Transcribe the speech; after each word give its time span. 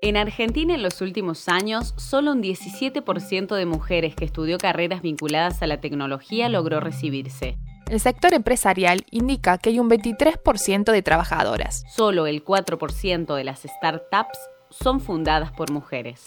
En 0.00 0.16
Argentina 0.16 0.74
en 0.74 0.82
los 0.82 1.00
últimos 1.00 1.48
años, 1.48 1.92
solo 1.96 2.30
un 2.32 2.40
17% 2.40 3.56
de 3.56 3.66
mujeres 3.66 4.14
que 4.14 4.24
estudió 4.24 4.56
carreras 4.56 5.02
vinculadas 5.02 5.60
a 5.60 5.66
la 5.66 5.80
tecnología 5.80 6.48
logró 6.48 6.78
recibirse. 6.78 7.58
El 7.88 7.98
sector 7.98 8.32
empresarial 8.32 9.04
indica 9.10 9.58
que 9.58 9.70
hay 9.70 9.80
un 9.80 9.90
23% 9.90 10.92
de 10.92 11.02
trabajadoras. 11.02 11.82
Solo 11.88 12.28
el 12.28 12.44
4% 12.44 13.34
de 13.34 13.44
las 13.44 13.62
startups 13.62 14.38
son 14.70 15.00
fundadas 15.00 15.50
por 15.50 15.72
mujeres. 15.72 16.22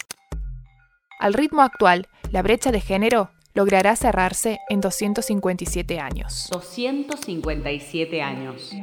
Al 1.18 1.32
ritmo 1.32 1.62
actual, 1.62 2.08
la 2.30 2.42
brecha 2.42 2.72
de 2.72 2.80
género 2.80 3.30
logrará 3.54 3.96
cerrarse 3.96 4.58
en 4.68 4.82
257 4.82 5.98
años. 5.98 6.48
257 6.50 8.20
años. 8.20 8.74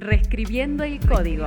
Reescribiendo 0.00 0.84
el 0.84 1.00
código. 1.00 1.44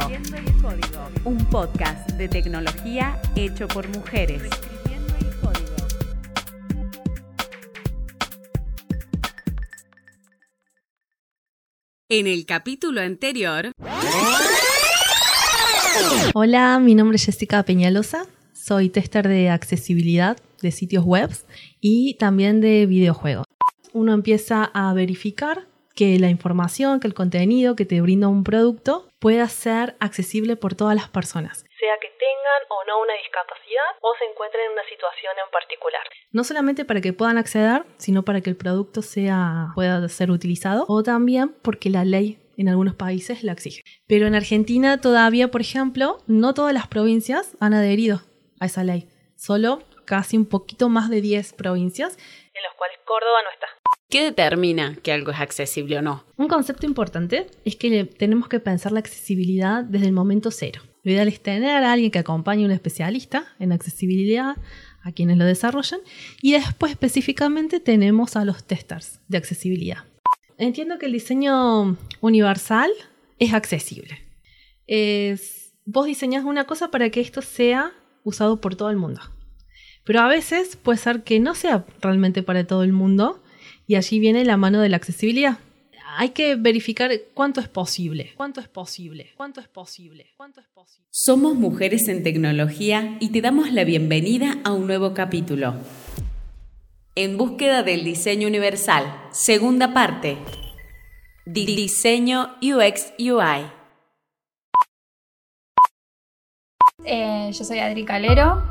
Un 1.24 1.38
podcast 1.50 2.10
de 2.12 2.28
tecnología 2.28 3.18
hecho 3.38 3.66
por 3.70 3.88
mujeres. 3.88 4.42
En 12.10 12.28
el 12.28 12.46
capítulo 12.46 13.00
anterior. 13.00 13.72
Hola, 16.34 16.78
mi 16.80 16.94
nombre 16.94 17.16
es 17.16 17.24
Jessica 17.24 17.64
Peñalosa. 17.64 18.26
Soy 18.52 18.90
tester 18.90 19.30
de 19.30 19.50
accesibilidad 19.50 20.36
de 20.62 20.72
sitios 20.72 21.06
web 21.06 21.32
y 21.80 22.16
también 22.16 22.60
de 22.60 22.86
videojuegos. 22.86 23.46
Uno 23.94 24.14
empieza 24.14 24.66
a 24.74 24.94
verificar 24.94 25.71
que 25.96 26.20
la 26.20 26.30
información, 26.30 27.00
que 27.00 27.08
el 27.08 27.14
contenido 27.14 27.76
que 27.76 27.86
te 27.86 28.02
brinda 28.02 28.28
un 28.28 28.44
producto 28.44 29.10
pueda 29.20 29.48
ser 29.48 29.96
accesible 30.00 30.56
por 30.56 30.76
todas 30.76 30.96
las 30.96 31.10
personas, 31.10 31.66
sea 31.82 31.98
que 32.00 32.10
tengan 32.10 32.62
o 32.70 32.86
no 32.88 33.02
una 33.02 33.14
discapacidad 33.16 33.90
o 34.02 34.14
se 34.18 34.26
encuentren 34.26 34.66
en 34.66 34.72
una 34.74 34.84
situación 34.84 35.34
en 35.44 35.52
particular. 35.52 36.02
No 36.32 36.44
solamente 36.44 36.86
para 36.86 37.02
que 37.02 37.12
puedan 37.12 37.38
acceder, 37.40 37.84
sino 37.98 38.24
para 38.24 38.42
que 38.42 38.52
el 38.52 38.56
producto 38.56 39.02
sea, 39.02 39.72
pueda 39.74 40.08
ser 40.08 40.30
utilizado 40.30 40.86
o 40.88 41.02
también 41.02 41.56
porque 41.64 41.90
la 41.90 42.06
ley 42.06 42.38
en 42.58 42.70
algunos 42.70 42.94
países 42.94 43.44
la 43.44 43.54
exige. 43.54 43.82
Pero 44.08 44.28
en 44.28 44.36
Argentina 44.36 45.02
todavía, 45.02 45.50
por 45.50 45.62
ejemplo, 45.62 46.20
no 46.28 46.54
todas 46.54 46.74
las 46.74 46.88
provincias 46.88 47.58
han 47.60 47.74
adherido 47.74 48.22
a 48.60 48.68
esa 48.68 48.84
ley. 48.84 49.10
Solo 49.36 49.82
casi 50.06 50.38
un 50.38 50.46
poquito 50.46 50.90
más 50.90 51.10
de 51.10 51.22
10 51.22 51.54
provincias, 51.54 52.18
en 52.54 52.64
las 52.64 52.74
cuales 52.78 52.98
Córdoba 53.06 53.40
no 53.44 53.50
está. 53.52 53.68
¿Qué 54.10 54.24
determina 54.24 54.98
que 55.02 55.14
algo 55.14 55.32
es 55.32 55.40
accesible 55.40 55.98
o 55.98 56.02
no? 56.02 56.26
Un 56.36 56.50
concepto 56.50 56.86
importante 56.86 57.48
es 57.64 57.78
que 57.78 58.04
tenemos 58.04 58.50
que 58.50 58.60
pensar 58.60 58.92
la 58.92 59.00
accesibilidad 59.00 59.86
desde 59.86 60.08
el 60.08 60.12
momento 60.12 60.52
cero. 60.52 60.82
Lo 61.04 61.12
ideal 61.12 61.30
es 61.30 61.42
tener 61.42 61.84
a 61.84 61.94
alguien 61.94 62.12
que 62.12 62.20
acompañe 62.20 62.64
a 62.64 62.66
un 62.66 62.72
especialista 62.72 63.46
en 63.58 63.72
accesibilidad, 63.72 64.58
a 65.02 65.12
quienes 65.14 65.38
lo 65.38 65.46
desarrollan, 65.46 66.02
y 66.42 66.52
después 66.52 66.92
específicamente 66.92 67.80
tenemos 67.80 68.36
a 68.36 68.44
los 68.44 68.66
testers 68.66 69.22
de 69.30 69.38
accesibilidad. 69.38 70.06
Entiendo 70.58 71.00
que 71.00 71.08
el 71.08 71.14
diseño 71.14 71.98
universal 72.20 72.92
es 73.40 73.54
accesible. 73.54 74.20
Es, 74.86 75.74
vos 75.86 76.06
diseñás 76.06 76.44
una 76.44 76.66
cosa 76.66 76.92
para 76.92 77.10
que 77.10 77.22
esto 77.22 77.42
sea 77.42 77.94
usado 78.24 78.62
por 78.62 78.76
todo 78.76 78.90
el 78.90 78.98
mundo. 78.98 79.22
Pero 80.04 80.22
a 80.22 80.28
veces 80.28 80.76
puede 80.76 80.98
ser 80.98 81.24
que 81.24 81.40
no 81.40 81.56
sea 81.56 81.86
realmente 82.02 82.44
para 82.44 82.66
todo 82.66 82.84
el 82.84 82.94
mundo 82.94 83.42
y 83.88 83.96
allí 83.96 84.20
viene 84.20 84.46
la 84.46 84.58
mano 84.58 84.82
de 84.82 84.90
la 84.90 84.98
accesibilidad. 84.98 85.60
Hay 86.18 86.30
que 86.30 86.56
verificar 86.56 87.12
cuánto 87.34 87.62
es 87.62 87.70
posible, 87.70 88.34
cuánto 88.36 88.60
es 88.60 88.68
posible, 88.68 89.32
cuánto 89.38 89.62
es 89.62 89.68
posible, 89.68 90.28
cuánto 90.36 90.60
es 90.60 90.68
posible. 90.68 91.08
Somos 91.10 91.56
mujeres 91.56 92.08
en 92.10 92.24
tecnología 92.24 93.18
y 93.22 93.30
te 93.30 93.42
damos 93.42 93.72
la 93.72 93.86
bienvenida 93.86 94.58
a 94.66 94.74
un 94.74 94.88
nuevo 94.88 95.14
capítulo. 95.14 95.76
En 97.16 97.38
búsqueda 97.38 97.84
del 97.84 98.04
diseño 98.04 98.48
universal, 98.48 99.06
segunda 99.32 99.94
parte. 99.94 100.38
Diseño 101.46 102.56
UX 102.62 103.14
UI. 103.20 103.66
Eh, 107.04 107.52
yo 107.52 107.64
soy 107.64 107.80
Adri 107.80 108.06
Calero, 108.06 108.62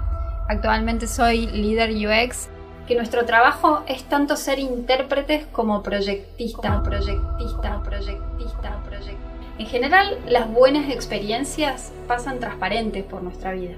actualmente 0.50 1.06
soy 1.06 1.46
líder 1.46 1.90
UX 1.90 2.48
que 2.88 2.96
nuestro 2.96 3.24
trabajo 3.24 3.84
es 3.86 4.02
tanto 4.02 4.34
ser 4.34 4.58
intérpretes 4.58 5.46
como 5.46 5.80
proyectista, 5.80 6.82
proyectista, 6.82 7.80
proyectista, 7.84 8.82
proyectista. 8.84 9.16
En 9.58 9.66
general, 9.66 10.18
las 10.26 10.50
buenas 10.50 10.90
experiencias 10.90 11.92
pasan 12.08 12.40
transparentes 12.40 13.04
por 13.04 13.22
nuestra 13.22 13.52
vida, 13.52 13.76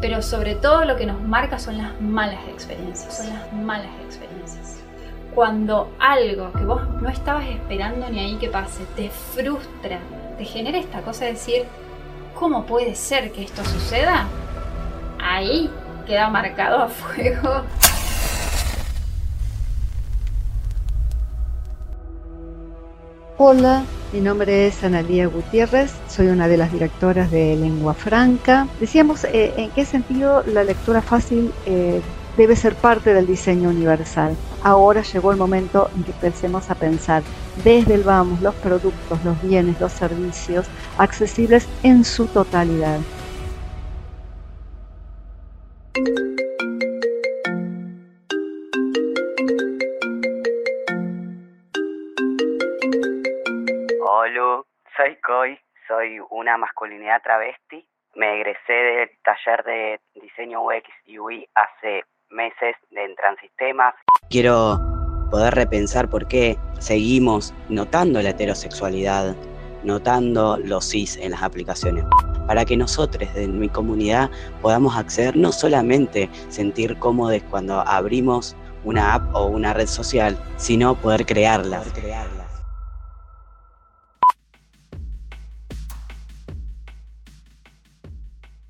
pero 0.00 0.22
sobre 0.22 0.54
todo 0.54 0.84
lo 0.84 0.96
que 0.96 1.04
nos 1.04 1.20
marca 1.20 1.58
son 1.58 1.78
las 1.78 2.00
malas 2.00 2.46
experiencias, 2.48 3.16
son 3.16 3.30
las 3.30 3.52
malas 3.52 3.90
experiencias. 4.04 4.78
Cuando 5.34 5.90
algo 5.98 6.52
que 6.52 6.64
vos 6.64 6.80
no 7.02 7.08
estabas 7.08 7.48
esperando 7.48 8.08
ni 8.08 8.20
ahí 8.20 8.36
que 8.36 8.48
pase 8.48 8.84
te 8.94 9.10
frustra, 9.10 9.98
te 10.38 10.44
genera 10.44 10.78
esta 10.78 11.00
cosa 11.00 11.24
de 11.24 11.32
decir, 11.32 11.64
¿cómo 12.38 12.66
puede 12.66 12.94
ser 12.94 13.32
que 13.32 13.42
esto 13.42 13.64
suceda? 13.64 14.28
Ahí 15.18 15.68
queda 16.06 16.28
marcado 16.28 16.82
a 16.82 16.88
fuego 16.88 17.64
Hola, 23.36 23.82
mi 24.12 24.20
nombre 24.20 24.68
es 24.68 24.84
Analía 24.84 25.26
Gutiérrez, 25.26 25.92
soy 26.08 26.28
una 26.28 26.46
de 26.46 26.56
las 26.56 26.70
directoras 26.70 27.32
de 27.32 27.56
Lengua 27.56 27.92
Franca. 27.92 28.68
Decíamos, 28.78 29.24
eh, 29.24 29.52
¿en 29.56 29.70
qué 29.72 29.84
sentido 29.84 30.44
la 30.46 30.62
lectura 30.62 31.02
fácil 31.02 31.52
eh, 31.66 32.00
debe 32.36 32.54
ser 32.54 32.76
parte 32.76 33.12
del 33.12 33.26
diseño 33.26 33.70
universal? 33.70 34.36
Ahora 34.62 35.02
llegó 35.02 35.32
el 35.32 35.36
momento 35.36 35.90
en 35.96 36.04
que 36.04 36.12
empecemos 36.12 36.70
a 36.70 36.76
pensar 36.76 37.24
desde 37.64 37.94
el 37.94 38.04
vamos 38.04 38.40
los 38.40 38.54
productos, 38.54 39.18
los 39.24 39.42
bienes, 39.42 39.80
los 39.80 39.90
servicios 39.90 40.66
accesibles 40.96 41.66
en 41.82 42.04
su 42.04 42.26
totalidad. 42.26 43.00
Soy 55.86 56.20
una 56.30 56.56
masculinidad 56.56 57.22
travesti. 57.22 57.86
Me 58.14 58.36
egresé 58.36 58.72
del 58.72 59.10
taller 59.22 59.64
de 59.64 60.00
diseño 60.14 60.62
UX 60.62 60.88
y 61.04 61.18
UI 61.18 61.48
hace 61.54 62.04
meses 62.30 62.76
en 62.90 63.14
Transistemas. 63.16 63.94
Quiero 64.30 64.78
poder 65.30 65.54
repensar 65.54 66.08
por 66.08 66.26
qué 66.28 66.56
seguimos 66.78 67.52
notando 67.68 68.22
la 68.22 68.30
heterosexualidad, 68.30 69.34
notando 69.82 70.58
los 70.58 70.88
cis 70.90 71.16
en 71.16 71.32
las 71.32 71.42
aplicaciones, 71.42 72.04
para 72.46 72.64
que 72.64 72.76
nosotros 72.76 73.32
de 73.34 73.48
mi 73.48 73.68
comunidad 73.68 74.30
podamos 74.62 74.96
acceder 74.96 75.36
no 75.36 75.50
solamente 75.50 76.28
sentir 76.48 76.96
cómodos 76.98 77.42
cuando 77.50 77.80
abrimos 77.80 78.56
una 78.84 79.14
app 79.14 79.34
o 79.34 79.46
una 79.46 79.72
red 79.72 79.86
social, 79.86 80.38
sino 80.56 80.94
poder 80.94 81.26
crearla. 81.26 81.78
Poder 81.78 81.92
crearla. 81.94 82.43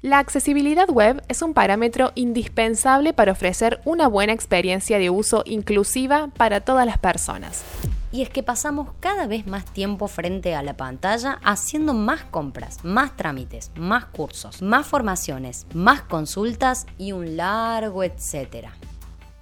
La 0.04 0.18
accesibilidad 0.18 0.90
web 0.90 1.24
es 1.28 1.40
un 1.40 1.54
parámetro 1.54 2.12
indispensable 2.14 3.14
para 3.14 3.32
ofrecer 3.32 3.80
una 3.86 4.06
buena 4.06 4.34
experiencia 4.34 4.98
de 4.98 5.08
uso 5.08 5.42
inclusiva 5.46 6.28
para 6.36 6.60
todas 6.60 6.84
las 6.84 6.98
personas. 6.98 7.64
Y 8.12 8.20
es 8.20 8.28
que 8.28 8.42
pasamos 8.42 8.90
cada 9.00 9.26
vez 9.26 9.46
más 9.46 9.64
tiempo 9.64 10.06
frente 10.06 10.54
a 10.54 10.62
la 10.62 10.76
pantalla 10.76 11.38
haciendo 11.42 11.94
más 11.94 12.22
compras, 12.24 12.84
más 12.84 13.16
trámites, 13.16 13.70
más 13.76 14.04
cursos, 14.04 14.60
más 14.60 14.86
formaciones, 14.86 15.66
más 15.72 16.02
consultas 16.02 16.84
y 16.98 17.12
un 17.12 17.38
largo 17.38 18.04
etcétera. 18.04 18.72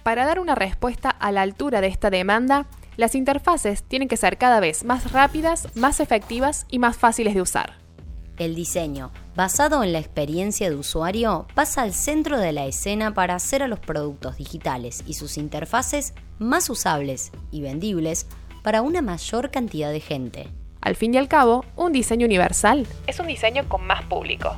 Para 0.03 0.25
dar 0.25 0.39
una 0.39 0.55
respuesta 0.55 1.09
a 1.09 1.33
la 1.33 1.41
altura 1.41 1.81
de 1.81 1.87
esta 1.87 2.09
demanda, 2.09 2.67
las 2.95 3.15
interfaces 3.15 3.83
tienen 3.83 4.07
que 4.07 4.15
ser 4.15 4.37
cada 4.37 4.61
vez 4.61 4.85
más 4.85 5.11
rápidas, 5.11 5.67
más 5.75 5.99
efectivas 5.99 6.67
y 6.69 6.79
más 6.79 6.95
fáciles 6.95 7.33
de 7.33 7.41
usar. 7.41 7.82
El 8.39 8.55
diseño, 8.55 9.11
basado 9.35 9.83
en 9.83 9.93
la 9.93 9.99
experiencia 9.99 10.67
de 10.67 10.75
usuario, 10.75 11.45
pasa 11.53 11.83
al 11.83 11.93
centro 11.93 12.39
de 12.39 12.51
la 12.51 12.65
escena 12.65 13.13
para 13.13 13.35
hacer 13.35 13.61
a 13.61 13.67
los 13.67 13.79
productos 13.79 14.37
digitales 14.37 15.03
y 15.05 15.13
sus 15.13 15.37
interfaces 15.37 16.15
más 16.39 16.67
usables 16.71 17.31
y 17.51 17.61
vendibles 17.61 18.25
para 18.63 18.81
una 18.81 19.03
mayor 19.03 19.51
cantidad 19.51 19.91
de 19.91 19.99
gente. 19.99 20.49
Al 20.81 20.95
fin 20.95 21.13
y 21.13 21.17
al 21.17 21.27
cabo, 21.27 21.63
un 21.75 21.91
diseño 21.91 22.25
universal 22.25 22.87
es 23.05 23.19
un 23.19 23.27
diseño 23.27 23.69
con 23.69 23.85
más 23.85 24.03
público. 24.05 24.55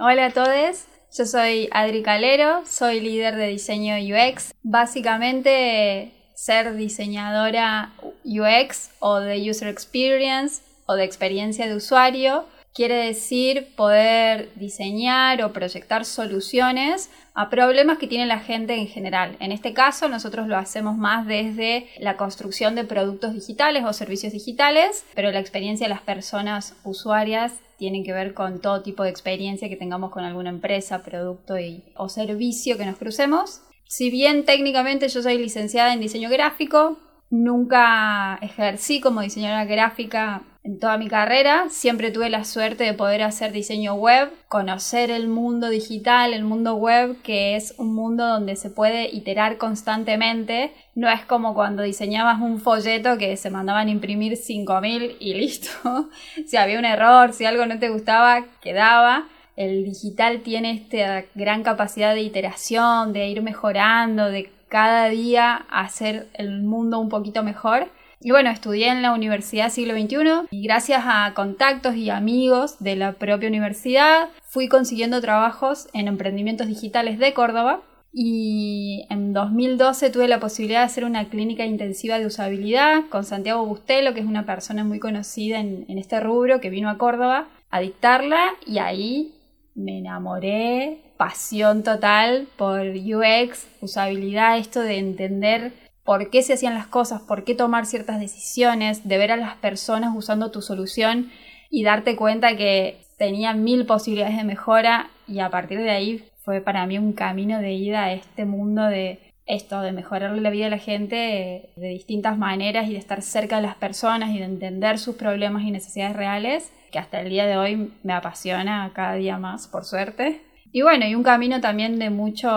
Hola 0.00 0.26
a 0.26 0.30
todos, 0.30 0.86
yo 1.16 1.24
soy 1.24 1.68
Adri 1.70 2.02
Calero, 2.02 2.62
soy 2.66 3.00
líder 3.00 3.36
de 3.36 3.46
diseño 3.46 3.94
UX. 3.94 4.54
Básicamente 4.64 6.12
ser 6.38 6.76
diseñadora 6.76 7.94
UX 8.28 8.90
o 9.00 9.20
de 9.20 9.50
User 9.50 9.68
Experience 9.68 10.62
o 10.86 10.94
de 10.94 11.04
experiencia 11.04 11.66
de 11.66 11.74
usuario 11.74 12.44
quiere 12.74 12.94
decir 12.94 13.74
poder 13.74 14.50
diseñar 14.54 15.42
o 15.42 15.52
proyectar 15.52 16.04
soluciones 16.04 17.10
a 17.34 17.50
problemas 17.50 17.98
que 17.98 18.06
tiene 18.06 18.26
la 18.26 18.38
gente 18.38 18.74
en 18.74 18.86
general. 18.86 19.36
En 19.40 19.50
este 19.50 19.72
caso, 19.72 20.08
nosotros 20.08 20.46
lo 20.46 20.56
hacemos 20.56 20.96
más 20.96 21.26
desde 21.26 21.88
la 21.98 22.16
construcción 22.16 22.76
de 22.76 22.84
productos 22.84 23.34
digitales 23.34 23.84
o 23.84 23.92
servicios 23.92 24.32
digitales, 24.32 25.04
pero 25.16 25.32
la 25.32 25.40
experiencia 25.40 25.86
de 25.86 25.94
las 25.94 26.02
personas 26.02 26.76
usuarias 26.84 27.54
tiene 27.78 28.04
que 28.04 28.12
ver 28.12 28.32
con 28.32 28.60
todo 28.60 28.82
tipo 28.82 29.02
de 29.02 29.10
experiencia 29.10 29.68
que 29.68 29.76
tengamos 29.76 30.12
con 30.12 30.24
alguna 30.24 30.50
empresa, 30.50 31.02
producto 31.02 31.54
o 31.96 32.08
servicio 32.08 32.76
que 32.76 32.86
nos 32.86 32.96
crucemos. 32.96 33.60
Si 33.88 34.10
bien 34.10 34.44
técnicamente 34.44 35.08
yo 35.08 35.22
soy 35.22 35.38
licenciada 35.38 35.92
en 35.94 36.00
diseño 36.00 36.28
gráfico, 36.28 36.98
nunca 37.30 38.38
ejercí 38.40 39.00
como 39.00 39.20
diseñadora 39.20 39.64
gráfica 39.64 40.42
en 40.64 40.78
toda 40.78 40.98
mi 40.98 41.08
carrera. 41.08 41.66
Siempre 41.70 42.10
tuve 42.10 42.28
la 42.30 42.44
suerte 42.44 42.84
de 42.84 42.94
poder 42.94 43.22
hacer 43.22 43.52
diseño 43.52 43.94
web, 43.94 44.30
conocer 44.48 45.10
el 45.10 45.28
mundo 45.28 45.70
digital, 45.70 46.34
el 46.34 46.44
mundo 46.44 46.74
web, 46.74 47.20
que 47.22 47.56
es 47.56 47.74
un 47.78 47.94
mundo 47.94 48.26
donde 48.26 48.56
se 48.56 48.70
puede 48.70 49.08
iterar 49.08 49.56
constantemente. 49.56 50.72
No 50.94 51.08
es 51.08 51.22
como 51.22 51.54
cuando 51.54 51.82
diseñabas 51.82 52.40
un 52.40 52.60
folleto 52.60 53.16
que 53.18 53.36
se 53.36 53.50
mandaban 53.50 53.88
a 53.88 53.92
imprimir 53.92 54.36
5000 54.36 55.16
y 55.20 55.34
listo. 55.34 55.70
si 56.46 56.56
había 56.56 56.78
un 56.78 56.84
error, 56.84 57.32
si 57.32 57.44
algo 57.44 57.64
no 57.66 57.78
te 57.78 57.88
gustaba, 57.88 58.44
quedaba. 58.60 59.26
El 59.56 59.84
digital 59.84 60.42
tiene 60.42 60.72
esta 60.72 61.24
gran 61.34 61.64
capacidad 61.64 62.14
de 62.14 62.20
iteración, 62.20 63.12
de 63.12 63.26
ir 63.26 63.42
mejorando, 63.42 64.30
de 64.30 64.52
cada 64.68 65.08
día 65.08 65.66
hacer 65.70 66.28
el 66.34 66.62
mundo 66.62 66.98
un 66.98 67.08
poquito 67.08 67.42
mejor. 67.42 67.88
Y 68.20 68.32
bueno, 68.32 68.50
estudié 68.50 68.88
en 68.88 69.02
la 69.02 69.12
Universidad 69.12 69.70
Siglo 69.70 69.94
XXI 69.94 70.48
y 70.50 70.62
gracias 70.64 71.02
a 71.06 71.32
contactos 71.34 71.94
y 71.94 72.10
amigos 72.10 72.78
de 72.80 72.96
la 72.96 73.12
propia 73.12 73.48
universidad 73.48 74.28
fui 74.42 74.68
consiguiendo 74.68 75.20
trabajos 75.20 75.88
en 75.92 76.08
emprendimientos 76.08 76.66
digitales 76.66 77.18
de 77.20 77.32
Córdoba 77.32 77.80
y 78.12 79.06
en 79.10 79.32
2012 79.32 80.10
tuve 80.10 80.26
la 80.26 80.40
posibilidad 80.40 80.80
de 80.80 80.86
hacer 80.86 81.04
una 81.04 81.28
clínica 81.28 81.64
intensiva 81.64 82.18
de 82.18 82.26
usabilidad 82.26 83.04
con 83.08 83.24
Santiago 83.24 83.64
Bustelo, 83.64 84.14
que 84.14 84.20
es 84.20 84.26
una 84.26 84.46
persona 84.46 84.82
muy 84.82 84.98
conocida 84.98 85.60
en, 85.60 85.84
en 85.88 85.98
este 85.98 86.18
rubro 86.18 86.60
que 86.60 86.70
vino 86.70 86.90
a 86.90 86.98
Córdoba 86.98 87.48
a 87.70 87.80
dictarla 87.80 88.54
y 88.66 88.78
ahí 88.78 89.34
me 89.74 89.98
enamoré, 89.98 91.07
pasión 91.18 91.82
total 91.82 92.48
por 92.56 92.80
UX, 92.80 93.66
usabilidad, 93.82 94.56
esto 94.56 94.80
de 94.80 94.98
entender 94.98 95.72
por 96.04 96.30
qué 96.30 96.42
se 96.42 96.54
hacían 96.54 96.72
las 96.72 96.86
cosas, 96.86 97.20
por 97.20 97.44
qué 97.44 97.54
tomar 97.54 97.84
ciertas 97.84 98.18
decisiones, 98.18 99.06
de 99.06 99.18
ver 99.18 99.32
a 99.32 99.36
las 99.36 99.56
personas 99.56 100.14
usando 100.16 100.50
tu 100.50 100.62
solución 100.62 101.30
y 101.68 101.82
darte 101.82 102.16
cuenta 102.16 102.56
que 102.56 103.02
tenía 103.18 103.52
mil 103.52 103.84
posibilidades 103.84 104.38
de 104.38 104.44
mejora 104.44 105.10
y 105.26 105.40
a 105.40 105.50
partir 105.50 105.80
de 105.80 105.90
ahí 105.90 106.24
fue 106.44 106.62
para 106.62 106.86
mí 106.86 106.96
un 106.96 107.12
camino 107.12 107.60
de 107.60 107.72
ida 107.72 108.04
a 108.04 108.12
este 108.12 108.46
mundo 108.46 108.86
de 108.86 109.18
esto, 109.44 109.80
de 109.80 109.92
mejorarle 109.92 110.40
la 110.40 110.50
vida 110.50 110.66
a 110.66 110.70
la 110.70 110.78
gente 110.78 111.70
de 111.74 111.88
distintas 111.88 112.38
maneras 112.38 112.88
y 112.88 112.92
de 112.92 112.98
estar 112.98 113.22
cerca 113.22 113.56
de 113.56 113.62
las 113.62 113.74
personas 113.74 114.30
y 114.30 114.38
de 114.38 114.44
entender 114.44 114.98
sus 114.98 115.16
problemas 115.16 115.64
y 115.64 115.70
necesidades 115.72 116.16
reales, 116.16 116.70
que 116.92 116.98
hasta 116.98 117.20
el 117.20 117.28
día 117.28 117.46
de 117.46 117.56
hoy 117.56 117.92
me 118.02 118.12
apasiona 118.12 118.90
cada 118.94 119.14
día 119.14 119.36
más, 119.36 119.66
por 119.66 119.84
suerte. 119.84 120.47
Y 120.72 120.82
bueno, 120.82 121.06
y 121.06 121.14
un 121.14 121.22
camino 121.22 121.60
también 121.60 121.98
de 121.98 122.10
muchos 122.10 122.52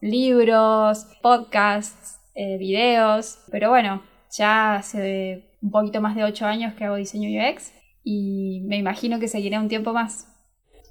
libros, 0.00 1.06
podcasts, 1.22 2.20
eh, 2.34 2.56
videos, 2.58 3.38
pero 3.50 3.70
bueno, 3.70 4.02
ya 4.30 4.76
hace 4.76 5.50
un 5.60 5.70
poquito 5.70 6.00
más 6.00 6.14
de 6.14 6.24
8 6.24 6.46
años 6.46 6.74
que 6.74 6.84
hago 6.84 6.96
diseño 6.96 7.28
UX 7.28 7.72
y 8.04 8.62
me 8.66 8.76
imagino 8.76 9.18
que 9.18 9.28
seguiré 9.28 9.58
un 9.58 9.68
tiempo 9.68 9.92
más. 9.92 10.26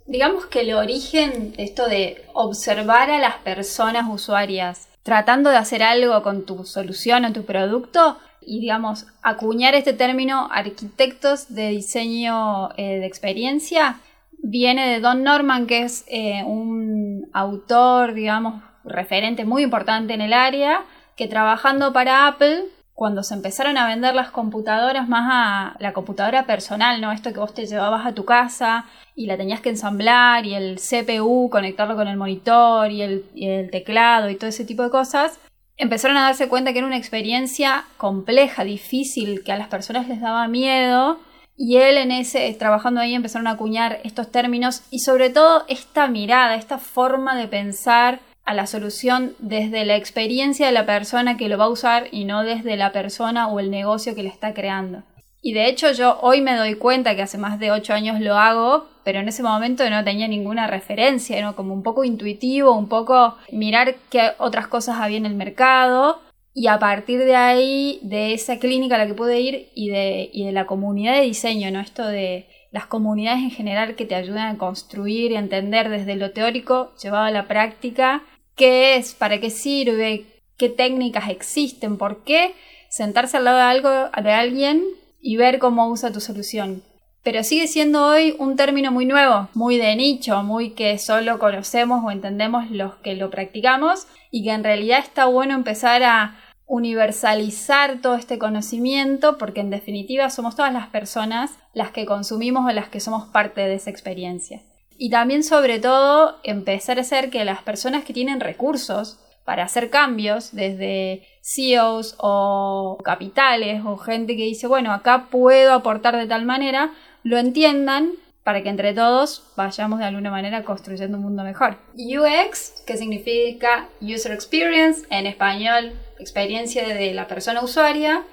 Digamos 0.06 0.48
que 0.48 0.62
el 0.62 0.74
origen, 0.74 1.54
esto 1.58 1.88
de 1.88 2.26
observar 2.34 3.10
a 3.12 3.20
las 3.20 3.36
personas 3.36 4.06
usuarias 4.10 4.90
tratando 5.04 5.50
de 5.50 5.58
hacer 5.58 5.82
algo 5.82 6.22
con 6.24 6.46
tu 6.46 6.66
solución 6.66 7.26
o 7.26 7.34
tu 7.34 7.46
producto 7.46 8.18
y 8.42 8.60
digamos 8.60 9.06
acuñar 9.22 9.76
este 9.76 9.94
término 9.94 10.50
arquitectos 10.52 11.54
de 11.54 11.70
diseño 11.70 12.70
eh, 12.78 13.00
de 13.00 13.06
experiencia 13.06 14.00
viene 14.42 14.90
de 14.90 15.00
Don 15.00 15.24
Norman 15.24 15.68
que 15.68 15.84
es 15.84 16.06
eh, 16.08 16.44
un 16.46 17.30
autor 17.34 18.14
digamos 18.14 18.64
referente 18.84 19.46
muy 19.46 19.64
importante 19.64 20.14
en 20.14 20.22
el 20.22 20.34
área 20.34 20.82
que 21.20 21.28
trabajando 21.28 21.92
para 21.92 22.28
Apple, 22.28 22.64
cuando 22.94 23.24
se 23.24 23.34
empezaron 23.34 23.78
a 23.78 23.88
vender 23.88 24.16
las 24.16 24.32
computadoras 24.32 25.10
más 25.10 25.28
a 25.30 25.76
la 25.80 25.92
computadora 25.92 26.46
personal, 26.46 27.02
¿no? 27.02 27.12
Esto 27.12 27.34
que 27.34 27.40
vos 27.40 27.54
te 27.54 27.66
llevabas 27.66 28.06
a 28.06 28.14
tu 28.14 28.24
casa 28.24 28.86
y 29.16 29.26
la 29.26 29.36
tenías 29.36 29.60
que 29.60 29.70
ensamblar 29.70 30.46
y 30.46 30.54
el 30.54 30.80
CPU, 30.80 31.50
conectarlo 31.50 31.98
con 31.98 32.08
el 32.08 32.16
monitor 32.16 32.90
y 32.92 33.02
el, 33.02 33.26
y 33.36 33.48
el 33.48 33.70
teclado 33.70 34.30
y 34.30 34.36
todo 34.36 34.50
ese 34.50 34.64
tipo 34.64 34.82
de 34.84 34.90
cosas, 34.90 35.40
empezaron 35.76 36.16
a 36.16 36.24
darse 36.24 36.48
cuenta 36.48 36.72
que 36.72 36.80
era 36.80 36.88
una 36.88 36.98
experiencia 36.98 37.84
compleja, 37.98 38.64
difícil, 38.64 39.44
que 39.44 39.52
a 39.52 39.58
las 39.58 39.68
personas 39.68 40.08
les 40.08 40.22
daba 40.22 40.48
miedo. 40.48 41.20
Y 41.62 41.76
él 41.76 41.98
en 41.98 42.14
ese, 42.14 42.54
trabajando 42.54 43.02
ahí, 43.02 43.14
empezaron 43.14 43.46
a 43.48 43.52
acuñar 43.52 44.00
estos 44.06 44.32
términos 44.32 44.84
y 44.92 45.00
sobre 45.00 45.30
todo 45.30 45.66
esta 45.68 46.08
mirada, 46.08 46.56
esta 46.56 46.78
forma 46.78 47.36
de 47.36 47.50
pensar 47.50 48.22
a 48.46 48.54
la 48.54 48.66
solución 48.66 49.36
desde 49.40 49.84
la 49.84 49.98
experiencia 49.98 50.68
de 50.68 50.72
la 50.72 50.86
persona 50.86 51.36
que 51.36 51.50
lo 51.50 51.58
va 51.58 51.66
a 51.66 51.70
usar 51.70 52.08
y 52.14 52.24
no 52.24 52.44
desde 52.44 52.78
la 52.78 52.94
persona 52.94 53.50
o 53.50 53.60
el 53.60 53.72
negocio 53.72 54.16
que 54.16 54.24
le 54.24 54.30
está 54.30 54.54
creando. 54.54 55.04
Y 55.42 55.52
de 55.52 55.68
hecho 55.68 55.92
yo 55.92 56.18
hoy 56.22 56.40
me 56.40 56.56
doy 56.56 56.76
cuenta 56.76 57.18
que 57.18 57.24
hace 57.24 57.38
más 57.38 57.60
de 57.60 57.72
8 57.72 57.94
años 57.94 58.22
lo 58.22 58.38
hago, 58.38 58.88
pero 59.04 59.20
en 59.20 59.28
ese 59.28 59.44
momento 59.44 59.88
no 59.90 60.02
tenía 60.06 60.30
ninguna 60.30 60.66
referencia, 60.66 61.42
¿no? 61.42 61.58
como 61.58 61.74
un 61.74 61.84
poco 61.84 62.06
intuitivo, 62.06 62.72
un 62.72 62.88
poco 62.88 63.36
mirar 63.52 63.96
qué 64.10 64.32
otras 64.38 64.68
cosas 64.68 64.98
había 65.02 65.18
en 65.18 65.26
el 65.26 65.36
mercado. 65.36 66.22
Y 66.54 66.68
a 66.68 66.80
partir 66.80 67.20
de 67.20 67.36
ahí, 67.36 68.00
de 68.02 68.34
esa 68.34 68.58
clínica 68.60 68.96
a 68.96 68.98
la 68.98 69.08
que 69.08 69.14
pude 69.14 69.40
ir 69.40 69.70
y 69.76 69.90
de, 69.90 70.30
y 70.34 70.46
de 70.46 70.52
la 70.52 70.66
comunidad 70.66 71.14
de 71.14 71.22
diseño, 71.22 71.72
¿no? 71.72 71.80
Esto 71.80 72.06
de 72.08 72.48
las 72.72 72.86
comunidades 72.86 73.42
en 73.44 73.52
general 73.52 73.96
que 73.96 74.06
te 74.06 74.16
ayudan 74.16 74.56
a 74.56 74.58
construir 74.58 75.32
y 75.32 75.36
a 75.36 75.40
entender 75.40 75.90
desde 75.90 76.16
lo 76.16 76.32
teórico 76.32 76.94
llevado 77.02 77.26
a 77.26 77.32
la 77.32 77.48
práctica 77.48 78.24
qué 78.56 78.96
es, 78.98 79.14
para 79.14 79.40
qué 79.40 79.50
sirve, 79.50 80.26
qué 80.58 80.70
técnicas 80.70 81.30
existen, 81.30 81.98
por 81.98 82.24
qué 82.24 82.54
sentarse 82.90 83.38
al 83.38 83.46
lado 83.46 83.58
de, 83.58 83.64
algo, 83.64 83.90
de 84.22 84.32
alguien 84.32 84.84
y 85.22 85.38
ver 85.38 85.60
cómo 85.60 85.90
usa 85.90 86.12
tu 86.12 86.20
solución. 86.20 86.84
Pero 87.24 87.44
sigue 87.44 87.68
siendo 87.68 88.06
hoy 88.06 88.36
un 88.40 88.56
término 88.56 88.92
muy 88.92 89.06
nuevo, 89.06 89.50
muy 89.54 89.78
de 89.78 89.96
nicho, 89.96 90.42
muy 90.44 90.72
que 90.72 90.98
solo 90.98 91.38
conocemos 91.38 92.04
o 92.04 92.12
entendemos 92.12 92.72
los 92.72 92.96
que 92.96 93.16
lo 93.16 93.30
practicamos 93.30 94.08
y 94.32 94.44
que 94.44 94.52
en 94.52 94.64
realidad 94.64 95.00
está 95.00 95.26
bueno 95.26 95.54
empezar 95.54 96.04
a 96.04 96.38
universalizar 96.66 98.00
todo 98.00 98.16
este 98.16 98.38
conocimiento 98.38 99.38
porque 99.38 99.60
en 99.60 99.72
definitiva 99.72 100.30
somos 100.30 100.56
todas 100.56 100.72
las 100.72 100.88
personas 100.88 101.58
las 101.74 101.92
que 101.92 102.06
consumimos 102.06 102.66
o 102.66 102.74
las 102.74 102.90
que 102.90 103.00
somos 103.00 103.28
parte 103.30 103.62
de 103.62 103.74
esa 103.76 103.90
experiencia. 103.90 104.62
Y 104.98 105.10
también, 105.10 105.44
sobre 105.44 105.80
todo, 105.80 106.38
empezar 106.44 106.98
a 106.98 107.02
hacer 107.02 107.30
que 107.30 107.44
las 107.46 107.64
personas 107.64 108.04
que 108.04 108.14
tienen 108.14 108.40
recursos 108.40 109.18
para 109.46 109.64
hacer 109.64 109.90
cambios, 109.90 110.52
desde 110.54 111.24
CEOs 111.42 112.16
o 112.20 113.00
capitales 113.04 113.82
o 113.84 113.98
gente 113.98 114.36
que 114.36 114.44
dice, 114.44 114.68
bueno, 114.68 114.94
acá 114.94 115.28
puedo 115.32 115.74
aportar 115.74 116.16
de 116.18 116.28
tal 116.28 116.46
manera, 116.46 116.92
lo 117.24 117.38
entiendan 117.38 118.12
para 118.44 118.64
que 118.64 118.70
entre 118.70 118.94
todos 118.94 119.44
vayamos 119.56 120.00
de 120.00 120.06
alguna 120.06 120.32
manera 120.32 120.64
construyendo 120.64 121.18
un 121.18 121.24
mundo 121.24 121.44
mejor. 121.44 121.78
UX, 121.94 122.82
que 122.86 122.98
significa 122.98 123.90
User 124.02 124.32
Experience, 124.32 125.06
en 125.10 125.28
español, 125.28 125.94
experiencia 126.18 126.88
de 126.88 127.14
la 127.14 127.28
persona 127.28 127.62
usuaria, 127.62 128.24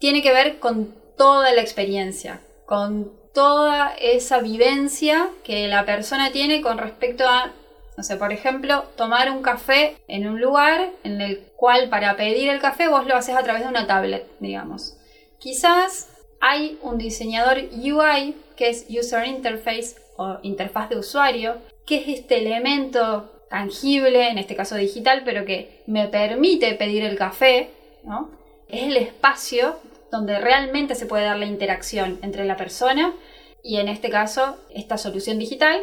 tiene 0.00 0.22
que 0.22 0.32
ver 0.32 0.58
con 0.58 0.92
toda 1.16 1.52
la 1.52 1.60
experiencia, 1.60 2.40
con 2.66 3.12
toda 3.32 3.94
esa 4.00 4.40
vivencia 4.40 5.28
que 5.44 5.68
la 5.68 5.84
persona 5.84 6.32
tiene 6.32 6.60
con 6.60 6.78
respecto 6.78 7.24
a, 7.28 7.52
no 7.96 8.02
sé, 8.02 8.16
por 8.16 8.32
ejemplo, 8.32 8.84
tomar 8.96 9.30
un 9.30 9.42
café 9.42 9.96
en 10.08 10.26
un 10.26 10.40
lugar 10.40 10.90
en 11.04 11.20
el 11.20 11.38
cual 11.56 11.88
para 11.88 12.16
pedir 12.16 12.50
el 12.50 12.60
café 12.60 12.88
vos 12.88 13.06
lo 13.06 13.14
haces 13.14 13.36
a 13.36 13.42
través 13.42 13.62
de 13.62 13.68
una 13.68 13.86
tablet, 13.86 14.26
digamos. 14.40 14.96
Quizás 15.38 16.08
hay 16.44 16.76
un 16.82 16.98
diseñador 16.98 17.58
UI 17.72 18.34
que 18.56 18.68
es 18.68 18.86
User 18.90 19.24
Interface 19.28 19.94
o 20.16 20.38
interfaz 20.42 20.90
de 20.90 20.98
usuario, 20.98 21.58
que 21.86 21.98
es 21.98 22.08
este 22.08 22.38
elemento 22.38 23.30
tangible, 23.48 24.28
en 24.28 24.38
este 24.38 24.56
caso 24.56 24.74
digital, 24.74 25.22
pero 25.24 25.44
que 25.44 25.82
me 25.86 26.08
permite 26.08 26.74
pedir 26.74 27.04
el 27.04 27.16
café, 27.16 27.70
¿no? 28.02 28.28
Es 28.68 28.82
el 28.82 28.96
espacio 28.96 29.76
donde 30.10 30.40
realmente 30.40 30.96
se 30.96 31.06
puede 31.06 31.26
dar 31.26 31.38
la 31.38 31.46
interacción 31.46 32.18
entre 32.22 32.44
la 32.44 32.56
persona 32.56 33.14
y 33.62 33.76
en 33.76 33.86
este 33.86 34.10
caso 34.10 34.56
esta 34.74 34.98
solución 34.98 35.38
digital, 35.38 35.80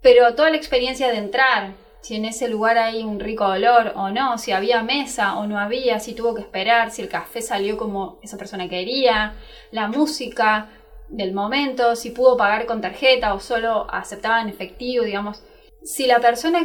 pero 0.00 0.34
toda 0.34 0.48
la 0.48 0.56
experiencia 0.56 1.08
de 1.08 1.18
entrar, 1.18 1.74
si 2.00 2.16
en 2.16 2.24
ese 2.24 2.48
lugar 2.48 2.78
hay 2.78 3.02
un 3.02 3.20
rico 3.20 3.44
olor 3.44 3.92
o 3.96 4.10
no, 4.10 4.38
si 4.38 4.52
había 4.52 4.82
mesa 4.82 5.38
o 5.38 5.46
no 5.46 5.58
había, 5.58 6.00
si 6.00 6.14
tuvo 6.14 6.34
que 6.34 6.40
esperar, 6.40 6.90
si 6.90 7.02
el 7.02 7.08
café 7.08 7.42
salió 7.42 7.76
como 7.76 8.18
esa 8.22 8.38
persona 8.38 8.68
quería, 8.68 9.34
la 9.70 9.88
música 9.88 10.70
del 11.08 11.32
momento, 11.32 11.96
si 11.96 12.10
pudo 12.10 12.36
pagar 12.36 12.66
con 12.66 12.80
tarjeta 12.80 13.34
o 13.34 13.40
solo 13.40 13.86
aceptaba 13.90 14.40
en 14.40 14.48
efectivo, 14.48 15.04
digamos. 15.04 15.42
Si 15.82 16.06
la 16.06 16.20
persona 16.20 16.60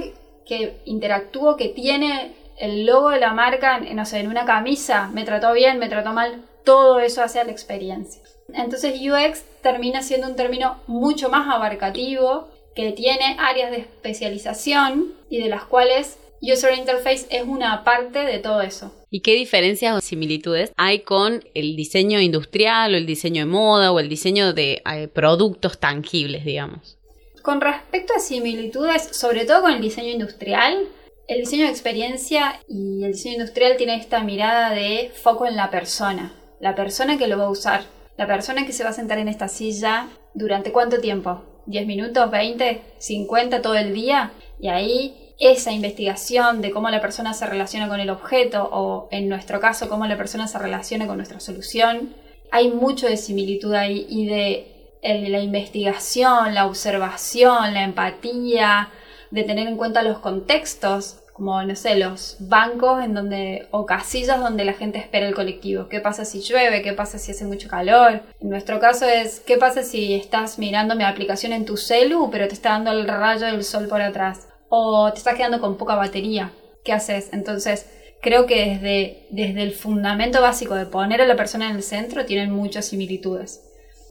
que 0.46 0.82
interactuó, 0.86 1.58
que 1.58 1.70
tiene 1.70 2.36
el 2.58 2.86
logo 2.86 3.10
de 3.10 3.20
la 3.20 3.34
marca, 3.34 3.80
no 3.80 4.06
sé, 4.06 4.20
en 4.20 4.27
una 4.27 4.46
camisa, 4.46 5.10
me 5.13 5.25
trató 5.25 5.51
bien, 5.54 5.80
me 5.80 5.89
trató 5.89 6.13
mal, 6.13 6.46
todo 6.63 7.00
eso 7.00 7.22
hace 7.22 7.39
a 7.39 7.44
la 7.44 7.51
experiencia. 7.51 8.22
Entonces 8.54 9.00
UX 9.01 9.44
termina 9.62 10.01
siendo 10.01 10.27
un 10.27 10.36
término 10.36 10.77
mucho 10.88 11.30
más 11.30 11.54
abarcativo 11.54 12.48
que 12.75 12.91
tiene 12.91 13.38
áreas 13.39 13.72
de 13.72 13.77
especialización 13.77 15.13
y 15.29 15.41
de 15.41 15.50
las 15.50 15.63
cuales 15.63 16.20
User 16.41 16.74
Interface 16.77 17.25
es 17.29 17.44
una 17.44 17.84
parte 17.84 18.20
de 18.20 18.39
todo 18.39 18.62
eso. 18.62 18.94
¿Y 19.10 19.22
qué 19.22 19.34
diferencias 19.34 19.96
o 19.96 20.01
similitudes 20.01 20.72
hay 20.75 21.00
con 21.00 21.44
el 21.53 21.75
diseño 21.75 22.20
industrial 22.20 22.94
o 22.94 22.98
el 22.98 23.05
diseño 23.05 23.46
de 23.46 23.51
moda 23.51 23.91
o 23.91 24.00
el 24.00 24.10
diseño 24.10 24.53
de 24.53 24.84
eh, 24.86 25.08
productos 25.08 25.79
tangibles, 25.79 26.44
digamos? 26.44 26.98
Con 27.41 27.62
respecto 27.62 28.13
a 28.15 28.20
similitudes, 28.20 29.10
sobre 29.17 29.46
todo 29.46 29.62
con 29.62 29.72
el 29.72 29.82
diseño 29.82 30.10
industrial, 30.12 30.88
el 31.27 31.39
diseño 31.39 31.65
de 31.65 31.72
experiencia 31.72 32.60
y 32.67 33.03
el 33.03 33.13
diseño 33.13 33.36
industrial 33.36 33.77
tiene 33.77 33.96
esta 33.96 34.22
mirada 34.24 34.72
de 34.72 35.12
foco 35.13 35.48
en 35.48 35.55
la 35.55 35.72
persona, 35.72 36.34
la 36.60 36.75
persona 36.75 37.17
que 37.17 37.27
lo 37.27 37.38
va 37.38 37.46
a 37.46 37.50
usar, 37.50 37.84
la 38.17 38.27
persona 38.27 38.65
que 38.65 38.74
se 38.74 38.84
va 38.84 38.89
a 38.89 38.94
sentar 38.94 39.17
en 39.17 39.27
esta 39.27 39.48
silla 39.48 40.10
durante 40.34 40.72
cuánto 40.72 41.00
tiempo, 41.00 41.44
10 41.66 41.88
minutos, 41.88 42.30
20, 42.32 42.82
50 42.98 43.62
todo 43.62 43.76
el 43.76 43.94
día. 43.94 44.32
Y 44.60 44.70
ahí 44.70 45.34
esa 45.40 45.72
investigación 45.72 46.62
de 46.62 46.72
cómo 46.72 46.90
la 46.90 47.02
persona 47.02 47.34
se 47.34 47.46
relaciona 47.46 47.88
con 47.88 48.00
el 48.00 48.10
objeto 48.10 48.70
o 48.72 49.08
en 49.12 49.28
nuestro 49.28 49.60
caso 49.60 49.90
cómo 49.90 50.06
la 50.06 50.18
persona 50.18 50.48
se 50.48 50.58
relaciona 50.58 51.08
con 51.08 51.18
nuestra 51.18 51.40
solución, 51.40 52.16
hay 52.52 52.70
mucho 52.70 53.08
de 53.08 53.18
similitud 53.18 53.74
ahí 53.74 54.06
y 54.10 54.28
de 54.28 54.72
la 55.02 55.40
investigación, 55.40 56.54
la 56.54 56.66
observación, 56.66 57.74
la 57.74 57.84
empatía, 57.84 58.90
de 59.30 59.44
tener 59.44 59.68
en 59.68 59.78
cuenta 59.78 60.04
los 60.04 60.20
contextos 60.20 61.18
como, 61.36 61.62
no 61.63 61.75
sé, 61.75 61.98
los 61.98 62.38
bancos 62.39 63.04
en 63.04 63.13
donde, 63.13 63.68
o 63.72 63.86
casillas 63.86 64.39
donde 64.39 64.63
la 64.63 64.72
gente 64.72 65.00
espera 65.00 65.27
el 65.27 65.36
colectivo. 65.36 65.89
¿Qué 65.89 66.00
pasa 66.00 66.24
si 66.24 66.39
llueve? 66.39 66.82
¿Qué 66.82 66.94
pasa 66.94 67.20
si 67.20 67.32
hace 67.32 67.44
mucho 67.44 67.68
calor? 67.68 68.22
En 68.39 68.50
nuestro 68.50 68.80
caso 68.80 69.06
es, 69.06 69.42
¿qué 69.42 69.58
pasa 69.58 69.84
si 69.84 70.13
estás 70.13 70.58
mirando 70.60 70.96
mi 70.96 71.04
aplicación 71.04 71.51
en 71.51 71.65
tu 71.65 71.75
celu, 71.75 72.30
pero 72.32 72.48
te 72.48 72.54
está 72.54 72.70
dando 72.70 72.94
el 72.94 73.06
rayo 73.06 73.48
del 73.48 73.65
sol 73.65 73.89
por 73.89 74.01
atrás? 74.01 74.48
O 74.70 75.12
te 75.12 75.18
estás 75.18 75.36
quedando 75.36 75.60
con 75.60 75.75
poca 75.75 75.96
batería. 75.96 76.54
¿Qué 76.86 76.94
haces? 76.94 77.27
Entonces, 77.34 77.86
creo 78.22 78.46
que 78.46 78.68
desde, 78.68 79.27
desde 79.30 79.62
el 79.62 79.74
fundamento 79.74 80.42
básico 80.42 80.75
de 80.75 80.86
poner 80.86 81.22
a 81.22 81.27
la 81.27 81.36
persona 81.36 81.70
en 81.70 81.75
el 81.75 81.84
centro 81.84 82.25
tienen 82.25 82.50
muchas 82.50 82.86
similitudes. 82.86 83.62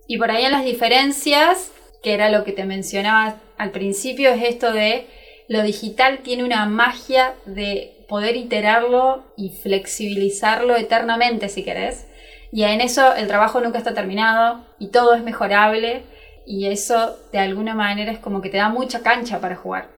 Y 0.07 0.19
por 0.19 0.31
ahí 0.31 0.45
en 0.45 0.53
las 0.53 0.67
diferencias, 0.67 1.73
que 2.03 2.13
era 2.13 2.29
lo 2.29 2.45
que 2.45 2.53
te 2.53 2.67
mencionaba 2.67 3.41
al 3.57 3.71
principio, 3.71 4.29
es 4.29 4.43
esto 4.43 4.75
de 4.75 5.07
lo 5.49 5.63
digital 5.63 6.21
tiene 6.23 6.45
una 6.45 6.67
magia 6.67 7.35
de 7.45 8.05
poder 8.09 8.37
iterarlo 8.37 9.25
y 9.37 9.51
flexibilizarlo 9.51 10.77
eternamente 10.77 11.49
si 11.49 11.63
querés. 11.63 12.07
Y 12.53 12.63
en 12.65 12.81
eso 12.81 13.15
el 13.15 13.27
trabajo 13.27 13.61
nunca 13.61 13.79
está 13.79 13.95
terminado 13.95 14.65
y 14.79 14.89
todo 14.89 15.15
es 15.15 15.23
mejorable 15.23 16.03
y 16.47 16.67
eso 16.67 17.19
de 17.33 17.39
alguna 17.39 17.75
manera 17.75 18.13
es 18.13 18.19
como 18.19 18.41
que 18.41 18.51
te 18.51 18.59
da 18.59 18.69
mucha 18.69 19.03
cancha 19.03 19.41
para 19.41 19.57
jugar. 19.57 19.89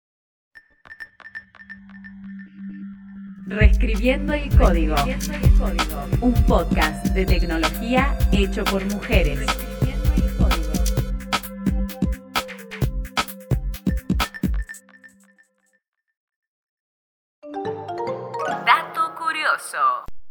Reescribiendo 3.46 4.32
el 4.32 4.48
código. 4.56 4.96
Un 6.20 6.34
podcast 6.46 7.06
de 7.08 7.26
tecnología 7.26 8.16
hecho 8.32 8.64
por 8.64 8.84
mujeres. 8.86 9.46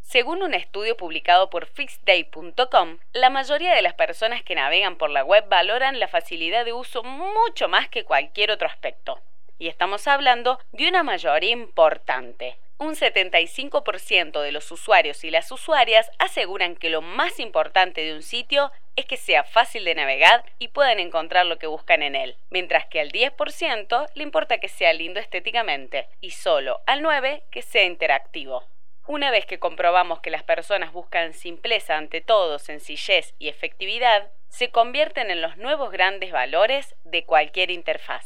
Según 0.01 0.43
un 0.43 0.53
estudio 0.53 0.95
publicado 0.95 1.49
por 1.49 1.65
fixday.com, 1.65 2.99
la 3.13 3.29
mayoría 3.29 3.73
de 3.73 3.81
las 3.81 3.95
personas 3.95 4.43
que 4.43 4.55
navegan 4.55 4.97
por 4.97 5.09
la 5.09 5.23
web 5.23 5.45
valoran 5.49 5.99
la 5.99 6.07
facilidad 6.07 6.63
de 6.63 6.73
uso 6.73 7.03
mucho 7.03 7.67
más 7.67 7.89
que 7.89 8.03
cualquier 8.03 8.51
otro 8.51 8.67
aspecto. 8.67 9.19
Y 9.57 9.67
estamos 9.67 10.07
hablando 10.07 10.59
de 10.73 10.87
una 10.87 11.01
mayoría 11.01 11.51
importante. 11.51 12.57
Un 12.77 12.93
75% 12.93 14.41
de 14.41 14.51
los 14.51 14.69
usuarios 14.69 15.23
y 15.23 15.31
las 15.31 15.51
usuarias 15.51 16.11
aseguran 16.19 16.75
que 16.75 16.89
lo 16.89 17.01
más 17.01 17.39
importante 17.39 18.01
de 18.01 18.13
un 18.13 18.21
sitio 18.21 18.71
es 18.95 19.05
que 19.05 19.17
sea 19.17 19.43
fácil 19.43 19.85
de 19.85 19.95
navegar 19.95 20.43
y 20.59 20.67
puedan 20.67 20.99
encontrar 20.99 21.45
lo 21.45 21.57
que 21.57 21.67
buscan 21.67 22.03
en 22.03 22.15
él, 22.15 22.37
mientras 22.49 22.85
que 22.85 22.99
al 22.99 23.11
10% 23.11 24.07
le 24.13 24.23
importa 24.23 24.59
que 24.59 24.67
sea 24.67 24.93
lindo 24.93 25.19
estéticamente 25.19 26.09
y 26.21 26.31
solo 26.31 26.81
al 26.85 27.01
9% 27.01 27.43
que 27.49 27.61
sea 27.61 27.85
interactivo. 27.85 28.65
Una 29.07 29.29
vez 29.29 29.45
que 29.45 29.59
comprobamos 29.59 30.19
que 30.19 30.31
las 30.31 30.41
personas 30.41 30.91
buscan 30.91 31.33
simpleza 31.33 31.95
ante 31.95 32.21
todo, 32.21 32.57
sencillez 32.57 33.35
y 33.37 33.49
efectividad, 33.49 34.31
se 34.49 34.71
convierten 34.71 35.29
en 35.29 35.43
los 35.43 35.57
nuevos 35.57 35.91
grandes 35.91 36.31
valores 36.31 36.95
de 37.03 37.23
cualquier 37.23 37.69
interfaz. 37.69 38.25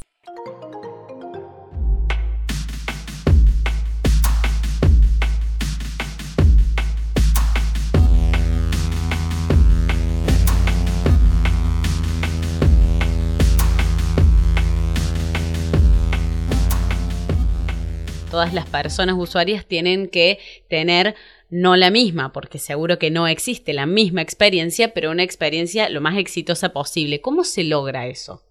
Todas 18.40 18.54
las 18.54 18.70
personas 18.70 19.18
usuarias 19.18 19.66
tienen 19.66 20.08
que 20.08 20.40
tener 20.70 21.14
no 21.50 21.76
la 21.76 21.90
misma, 21.90 22.32
porque 22.32 22.58
seguro 22.58 22.98
que 22.98 23.12
no 23.12 23.28
existe 23.28 23.74
la 23.74 23.86
misma 23.86 24.22
experiencia, 24.22 24.94
pero 24.94 25.12
una 25.12 25.24
experiencia 25.24 25.90
lo 25.90 26.00
más 26.00 26.18
exitosa 26.18 26.70
posible. 26.70 27.20
¿Cómo 27.20 27.44
se 27.44 27.66
logra 27.66 28.08
eso? 28.08 28.42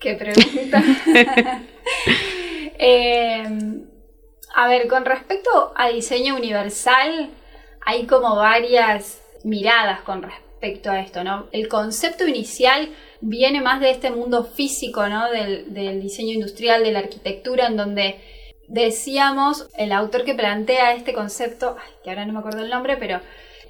Qué 0.00 0.14
pregunta. 0.14 0.82
Em, 2.80 3.84
a 4.56 4.68
ver, 4.68 4.88
con 4.88 5.04
respecto 5.04 5.72
a 5.76 5.88
diseño 5.88 6.34
universal, 6.34 7.30
hay 7.86 8.06
como 8.06 8.34
varias 8.34 9.20
miradas 9.44 10.00
con 10.00 10.22
respecto 10.22 10.90
a 10.90 11.00
esto, 11.00 11.22
¿no? 11.22 11.46
El 11.52 11.68
concepto 11.68 12.26
inicial 12.26 12.90
viene 13.20 13.60
más 13.60 13.80
de 13.80 13.90
este 13.90 14.10
mundo 14.10 14.42
físico, 14.42 15.08
¿no? 15.08 15.30
Del, 15.30 15.72
del 15.74 16.00
diseño 16.00 16.32
industrial, 16.32 16.82
de 16.82 16.90
la 16.92 17.00
arquitectura, 17.00 17.66
en 17.66 17.76
donde 17.76 18.20
decíamos, 18.68 19.68
el 19.76 19.92
autor 19.92 20.24
que 20.24 20.34
plantea 20.34 20.94
este 20.94 21.12
concepto, 21.12 21.76
que 22.04 22.10
ahora 22.10 22.26
no 22.26 22.34
me 22.34 22.38
acuerdo 22.38 22.62
el 22.62 22.70
nombre, 22.70 22.96
pero 22.96 23.20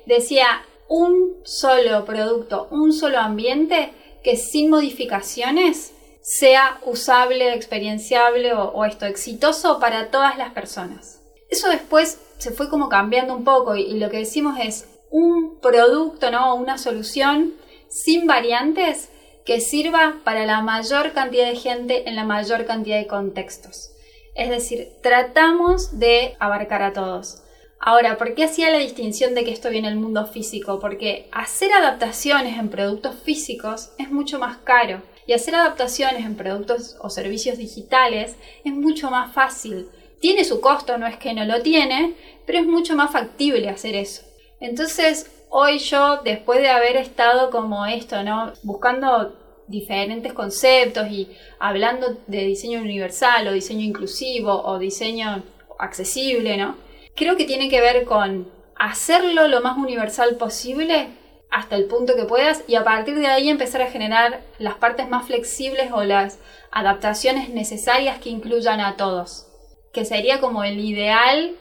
decía 0.06 0.46
un 0.88 1.36
solo 1.44 2.04
producto, 2.04 2.68
un 2.70 2.92
solo 2.92 3.18
ambiente 3.18 3.92
que 4.22 4.36
sin 4.36 4.70
modificaciones 4.70 5.92
sea 6.20 6.80
usable, 6.84 7.54
experienciable 7.54 8.52
o, 8.52 8.84
esto, 8.84 9.06
exitoso 9.06 9.78
para 9.78 10.10
todas 10.10 10.36
las 10.36 10.52
personas. 10.52 11.22
Eso 11.48 11.68
después 11.70 12.20
se 12.36 12.50
fue 12.50 12.68
como 12.68 12.88
cambiando 12.88 13.34
un 13.34 13.44
poco 13.44 13.76
y, 13.76 13.82
y 13.82 13.98
lo 13.98 14.10
que 14.10 14.18
decimos 14.18 14.58
es 14.60 14.88
un 15.10 15.58
producto, 15.60 16.30
¿no? 16.30 16.54
Una 16.54 16.76
solución 16.76 17.54
sin 17.88 18.26
variantes 18.26 19.08
que 19.46 19.60
sirva 19.60 20.16
para 20.24 20.44
la 20.44 20.60
mayor 20.60 21.12
cantidad 21.12 21.46
de 21.46 21.56
gente 21.56 22.08
en 22.08 22.16
la 22.16 22.24
mayor 22.24 22.66
cantidad 22.66 22.98
de 22.98 23.06
contextos. 23.06 23.92
Es 24.38 24.50
decir, 24.50 24.92
tratamos 25.02 25.98
de 25.98 26.36
abarcar 26.38 26.80
a 26.82 26.92
todos. 26.92 27.42
Ahora, 27.80 28.16
¿por 28.16 28.34
qué 28.34 28.44
hacía 28.44 28.70
la 28.70 28.78
distinción 28.78 29.34
de 29.34 29.42
que 29.42 29.50
esto 29.50 29.68
viene 29.68 29.88
del 29.88 29.98
mundo 29.98 30.26
físico? 30.26 30.78
Porque 30.78 31.28
hacer 31.32 31.72
adaptaciones 31.72 32.56
en 32.56 32.68
productos 32.68 33.16
físicos 33.16 33.90
es 33.98 34.12
mucho 34.12 34.38
más 34.38 34.58
caro 34.58 35.02
y 35.26 35.32
hacer 35.32 35.56
adaptaciones 35.56 36.24
en 36.24 36.36
productos 36.36 36.96
o 37.00 37.10
servicios 37.10 37.58
digitales 37.58 38.36
es 38.64 38.72
mucho 38.72 39.10
más 39.10 39.34
fácil. 39.34 39.88
Tiene 40.20 40.44
su 40.44 40.60
costo, 40.60 40.98
no 40.98 41.08
es 41.08 41.16
que 41.16 41.34
no 41.34 41.44
lo 41.44 41.60
tiene, 41.62 42.14
pero 42.46 42.60
es 42.60 42.66
mucho 42.66 42.94
más 42.94 43.10
factible 43.10 43.68
hacer 43.68 43.96
eso. 43.96 44.22
Entonces, 44.60 45.32
hoy 45.50 45.80
yo, 45.80 46.18
después 46.22 46.60
de 46.60 46.68
haber 46.68 46.96
estado 46.96 47.50
como 47.50 47.86
esto, 47.86 48.22
¿no? 48.22 48.52
Buscando 48.62 49.36
diferentes 49.68 50.32
conceptos 50.32 51.08
y 51.10 51.28
hablando 51.58 52.16
de 52.26 52.44
diseño 52.44 52.80
universal 52.80 53.46
o 53.46 53.52
diseño 53.52 53.82
inclusivo 53.82 54.52
o 54.64 54.78
diseño 54.78 55.44
accesible, 55.78 56.56
¿no? 56.56 56.76
Creo 57.14 57.36
que 57.36 57.44
tiene 57.44 57.68
que 57.68 57.80
ver 57.80 58.04
con 58.04 58.50
hacerlo 58.76 59.48
lo 59.48 59.60
más 59.60 59.76
universal 59.76 60.36
posible 60.36 61.08
hasta 61.50 61.76
el 61.76 61.86
punto 61.86 62.14
que 62.14 62.24
puedas 62.24 62.62
y 62.66 62.74
a 62.74 62.84
partir 62.84 63.18
de 63.18 63.26
ahí 63.26 63.48
empezar 63.48 63.82
a 63.82 63.90
generar 63.90 64.40
las 64.58 64.74
partes 64.74 65.08
más 65.08 65.26
flexibles 65.26 65.90
o 65.92 66.04
las 66.04 66.38
adaptaciones 66.70 67.48
necesarias 67.50 68.18
que 68.18 68.30
incluyan 68.30 68.80
a 68.80 68.96
todos. 68.96 69.44
que 69.90 70.04
sería 70.04 70.38
como 70.38 70.64
el 70.64 70.78
ideal 70.78 71.56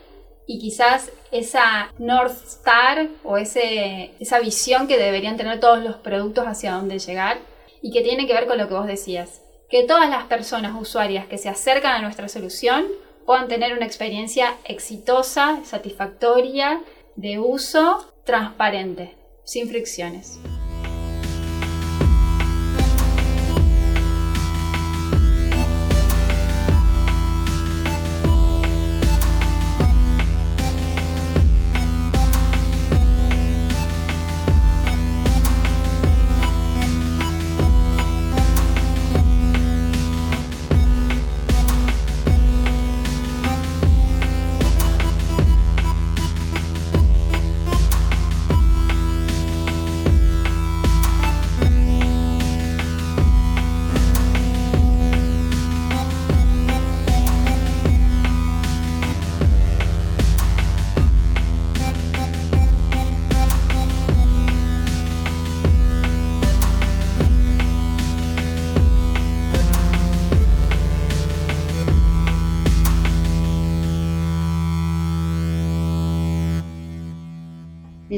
y 0.45 0.59
quizás 0.59 1.11
esa 1.31 1.91
North 1.97 2.35
Star 2.45 3.07
o 3.23 3.37
ese, 3.37 4.11
esa 4.19 4.39
visión 4.39 4.87
que 4.87 4.97
deberían 4.97 5.37
tener 5.37 5.61
todos 5.61 5.81
los 5.81 5.95
productos 5.95 6.45
hacia 6.45 6.73
dónde 6.73 6.99
llegar 6.99 7.37
y 7.87 7.91
que 7.91 8.01
tiene 8.01 8.27
que 8.27 8.33
ver 8.33 8.47
con 8.47 8.57
lo 8.57 8.67
que 8.67 8.73
vos 8.73 8.85
decías, 8.85 9.41
que 9.69 9.85
todas 9.85 10.09
las 10.09 10.25
personas 10.25 10.75
usuarias 10.77 11.25
que 11.25 11.37
se 11.37 11.47
acercan 11.47 11.93
a 11.93 12.01
nuestra 12.01 12.27
solución 12.27 12.85
puedan 13.25 13.47
tener 13.47 13.71
una 13.71 13.85
experiencia 13.85 14.55
exitosa, 14.65 15.61
satisfactoria, 15.63 16.81
de 17.15 17.39
uso, 17.39 18.13
transparente, 18.25 19.15
sin 19.45 19.69
fricciones. 19.69 20.37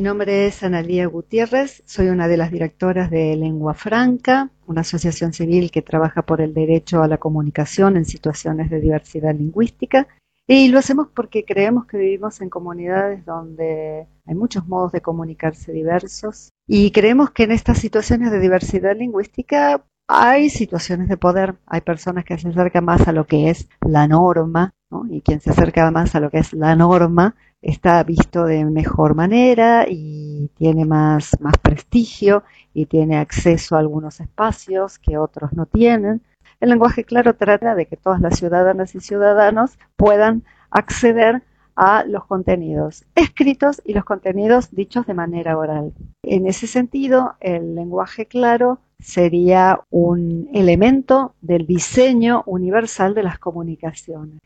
Nombre 0.09 0.47
es 0.47 0.63
Analía 0.63 1.05
Gutiérrez, 1.05 1.83
soy 1.85 2.07
una 2.07 2.27
de 2.27 2.35
las 2.35 2.49
directoras 2.49 3.11
de 3.11 3.35
Lengua 3.35 3.75
Franca, 3.75 4.49
una 4.65 4.81
asociación 4.81 5.33
civil 5.33 5.69
que 5.69 5.83
trabaja 5.83 6.23
por 6.23 6.41
el 6.41 6.51
derecho 6.51 7.03
a 7.03 7.07
la 7.07 7.19
comunicación 7.19 7.95
en 7.95 8.05
situaciones 8.05 8.71
de 8.71 8.79
diversidad 8.79 9.35
lingüística. 9.35 10.07
Y 10.47 10.69
lo 10.69 10.79
hacemos 10.79 11.09
porque 11.13 11.45
creemos 11.45 11.85
que 11.85 11.97
vivimos 11.97 12.41
en 12.41 12.49
comunidades 12.49 13.23
donde 13.23 14.07
hay 14.25 14.33
muchos 14.33 14.67
modos 14.67 14.91
de 14.93 15.01
comunicarse 15.01 15.71
diversos 15.71 16.49
y 16.67 16.89
creemos 16.89 17.29
que 17.29 17.43
en 17.43 17.51
estas 17.51 17.77
situaciones 17.77 18.31
de 18.31 18.39
diversidad 18.39 18.97
lingüística 18.97 19.85
hay 20.07 20.49
situaciones 20.49 21.07
de 21.07 21.17
poder, 21.17 21.53
hay 21.67 21.81
personas 21.81 22.25
que 22.25 22.35
se 22.39 22.47
acercan 22.47 22.83
más 22.83 23.07
a 23.07 23.11
lo 23.11 23.27
que 23.27 23.51
es 23.51 23.69
la 23.87 24.07
norma, 24.07 24.71
y 25.09 25.21
quien 25.21 25.39
se 25.39 25.51
acerca 25.51 25.89
más 25.91 26.15
a 26.15 26.19
lo 26.19 26.29
que 26.29 26.39
es 26.39 26.53
la 26.53 26.75
norma 26.75 27.35
está 27.61 28.01
visto 28.03 28.45
de 28.45 28.65
mejor 28.65 29.15
manera 29.15 29.85
y 29.87 30.49
tiene 30.55 30.85
más, 30.85 31.39
más 31.39 31.57
prestigio 31.57 32.43
y 32.73 32.85
tiene 32.85 33.17
acceso 33.17 33.75
a 33.75 33.79
algunos 33.79 34.19
espacios 34.19 34.97
que 34.97 35.17
otros 35.17 35.53
no 35.53 35.65
tienen. 35.65 36.21
El 36.59 36.69
lenguaje 36.69 37.03
claro 37.03 37.35
trata 37.35 37.75
de 37.75 37.85
que 37.85 37.97
todas 37.97 38.19
las 38.19 38.37
ciudadanas 38.37 38.95
y 38.95 38.99
ciudadanos 38.99 39.77
puedan 39.95 40.43
acceder 40.71 41.43
a 41.75 42.03
los 42.03 42.25
contenidos 42.25 43.05
escritos 43.15 43.81
y 43.85 43.93
los 43.93 44.03
contenidos 44.03 44.71
dichos 44.71 45.05
de 45.05 45.13
manera 45.13 45.57
oral. 45.57 45.93
En 46.23 46.47
ese 46.47 46.67
sentido, 46.67 47.35
el 47.39 47.75
lenguaje 47.75 48.25
claro 48.25 48.79
sería 48.99 49.79
un 49.89 50.49
elemento 50.53 51.35
del 51.41 51.65
diseño 51.65 52.43
universal 52.45 53.13
de 53.13 53.23
las 53.23 53.39
comunicaciones. 53.39 54.39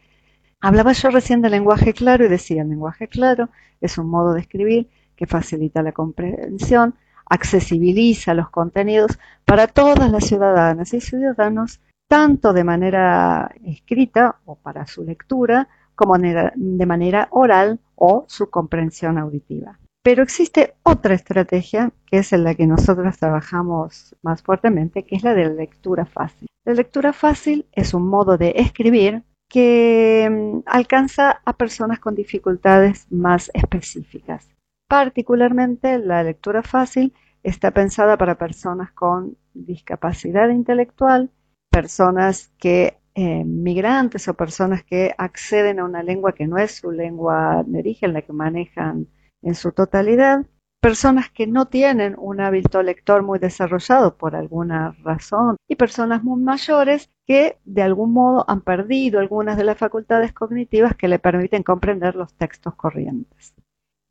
Hablaba 0.65 0.93
yo 0.93 1.09
recién 1.09 1.41
del 1.41 1.51
lenguaje 1.51 1.93
claro 1.93 2.23
y 2.23 2.29
decía, 2.29 2.61
el 2.61 2.69
lenguaje 2.69 3.09
claro 3.09 3.49
es 3.81 3.97
un 3.97 4.09
modo 4.09 4.31
de 4.31 4.39
escribir 4.39 4.89
que 5.17 5.27
facilita 5.27 5.83
la 5.83 5.91
comprensión, 5.91 6.95
accesibiliza 7.29 8.33
los 8.33 8.49
contenidos 8.49 9.19
para 9.43 9.67
todas 9.67 10.09
las 10.09 10.23
ciudadanas 10.23 10.93
y 10.93 11.01
ciudadanos, 11.01 11.81
tanto 12.07 12.53
de 12.53 12.63
manera 12.63 13.53
escrita 13.65 14.37
o 14.45 14.55
para 14.55 14.87
su 14.87 15.03
lectura, 15.03 15.67
como 15.95 16.17
de 16.17 16.85
manera 16.85 17.27
oral 17.31 17.81
o 17.95 18.23
su 18.29 18.49
comprensión 18.49 19.17
auditiva. 19.17 19.77
Pero 20.01 20.23
existe 20.23 20.75
otra 20.83 21.13
estrategia 21.13 21.91
que 22.05 22.19
es 22.19 22.31
en 22.31 22.45
la 22.45 22.55
que 22.55 22.67
nosotros 22.67 23.17
trabajamos 23.17 24.15
más 24.21 24.41
fuertemente, 24.41 25.03
que 25.03 25.17
es 25.17 25.23
la 25.23 25.33
de 25.33 25.43
la 25.43 25.55
lectura 25.55 26.05
fácil. 26.05 26.47
La 26.63 26.73
lectura 26.73 27.11
fácil 27.11 27.65
es 27.73 27.93
un 27.93 28.07
modo 28.07 28.37
de 28.37 28.53
escribir 28.55 29.23
que 29.53 30.27
mm, 30.31 30.63
alcanza 30.65 31.43
a 31.45 31.53
personas 31.53 31.99
con 31.99 32.15
dificultades 32.15 33.05
más 33.11 33.51
específicas. 33.53 34.49
Particularmente 34.89 35.99
la 35.99 36.23
lectura 36.23 36.63
fácil 36.63 37.13
está 37.43 37.69
pensada 37.69 38.17
para 38.17 38.39
personas 38.39 38.91
con 38.93 39.37
discapacidad 39.53 40.49
intelectual, 40.49 41.29
personas 41.69 42.51
que 42.57 42.97
eh, 43.13 43.43
migrantes 43.45 44.27
o 44.27 44.33
personas 44.33 44.83
que 44.83 45.13
acceden 45.19 45.79
a 45.79 45.85
una 45.85 46.01
lengua 46.01 46.33
que 46.33 46.47
no 46.47 46.57
es 46.57 46.71
su 46.71 46.91
lengua 46.91 47.63
de 47.67 47.77
origen, 47.77 48.13
la 48.13 48.23
que 48.23 48.33
manejan 48.33 49.07
en 49.43 49.53
su 49.53 49.71
totalidad, 49.71 50.47
personas 50.83 51.29
que 51.29 51.47
no 51.47 51.67
tienen 51.67 52.13
un 52.17 52.41
hábito 52.41 52.83
lector 52.83 53.23
muy 53.23 53.39
desarrollado 53.39 54.17
por 54.17 54.35
alguna 54.35 54.91
razón 55.01 55.55
y 55.69 55.77
personas 55.77 56.25
muy 56.25 56.41
mayores 56.41 57.09
que 57.25 57.57
de 57.63 57.83
algún 57.83 58.11
modo 58.11 58.43
han 58.49 58.59
perdido 58.59 59.21
algunas 59.21 59.55
de 59.55 59.63
las 59.63 59.77
facultades 59.77 60.33
cognitivas 60.33 60.93
que 60.97 61.07
le 61.07 61.19
permiten 61.19 61.63
comprender 61.63 62.15
los 62.15 62.33
textos 62.33 62.75
corrientes. 62.75 63.55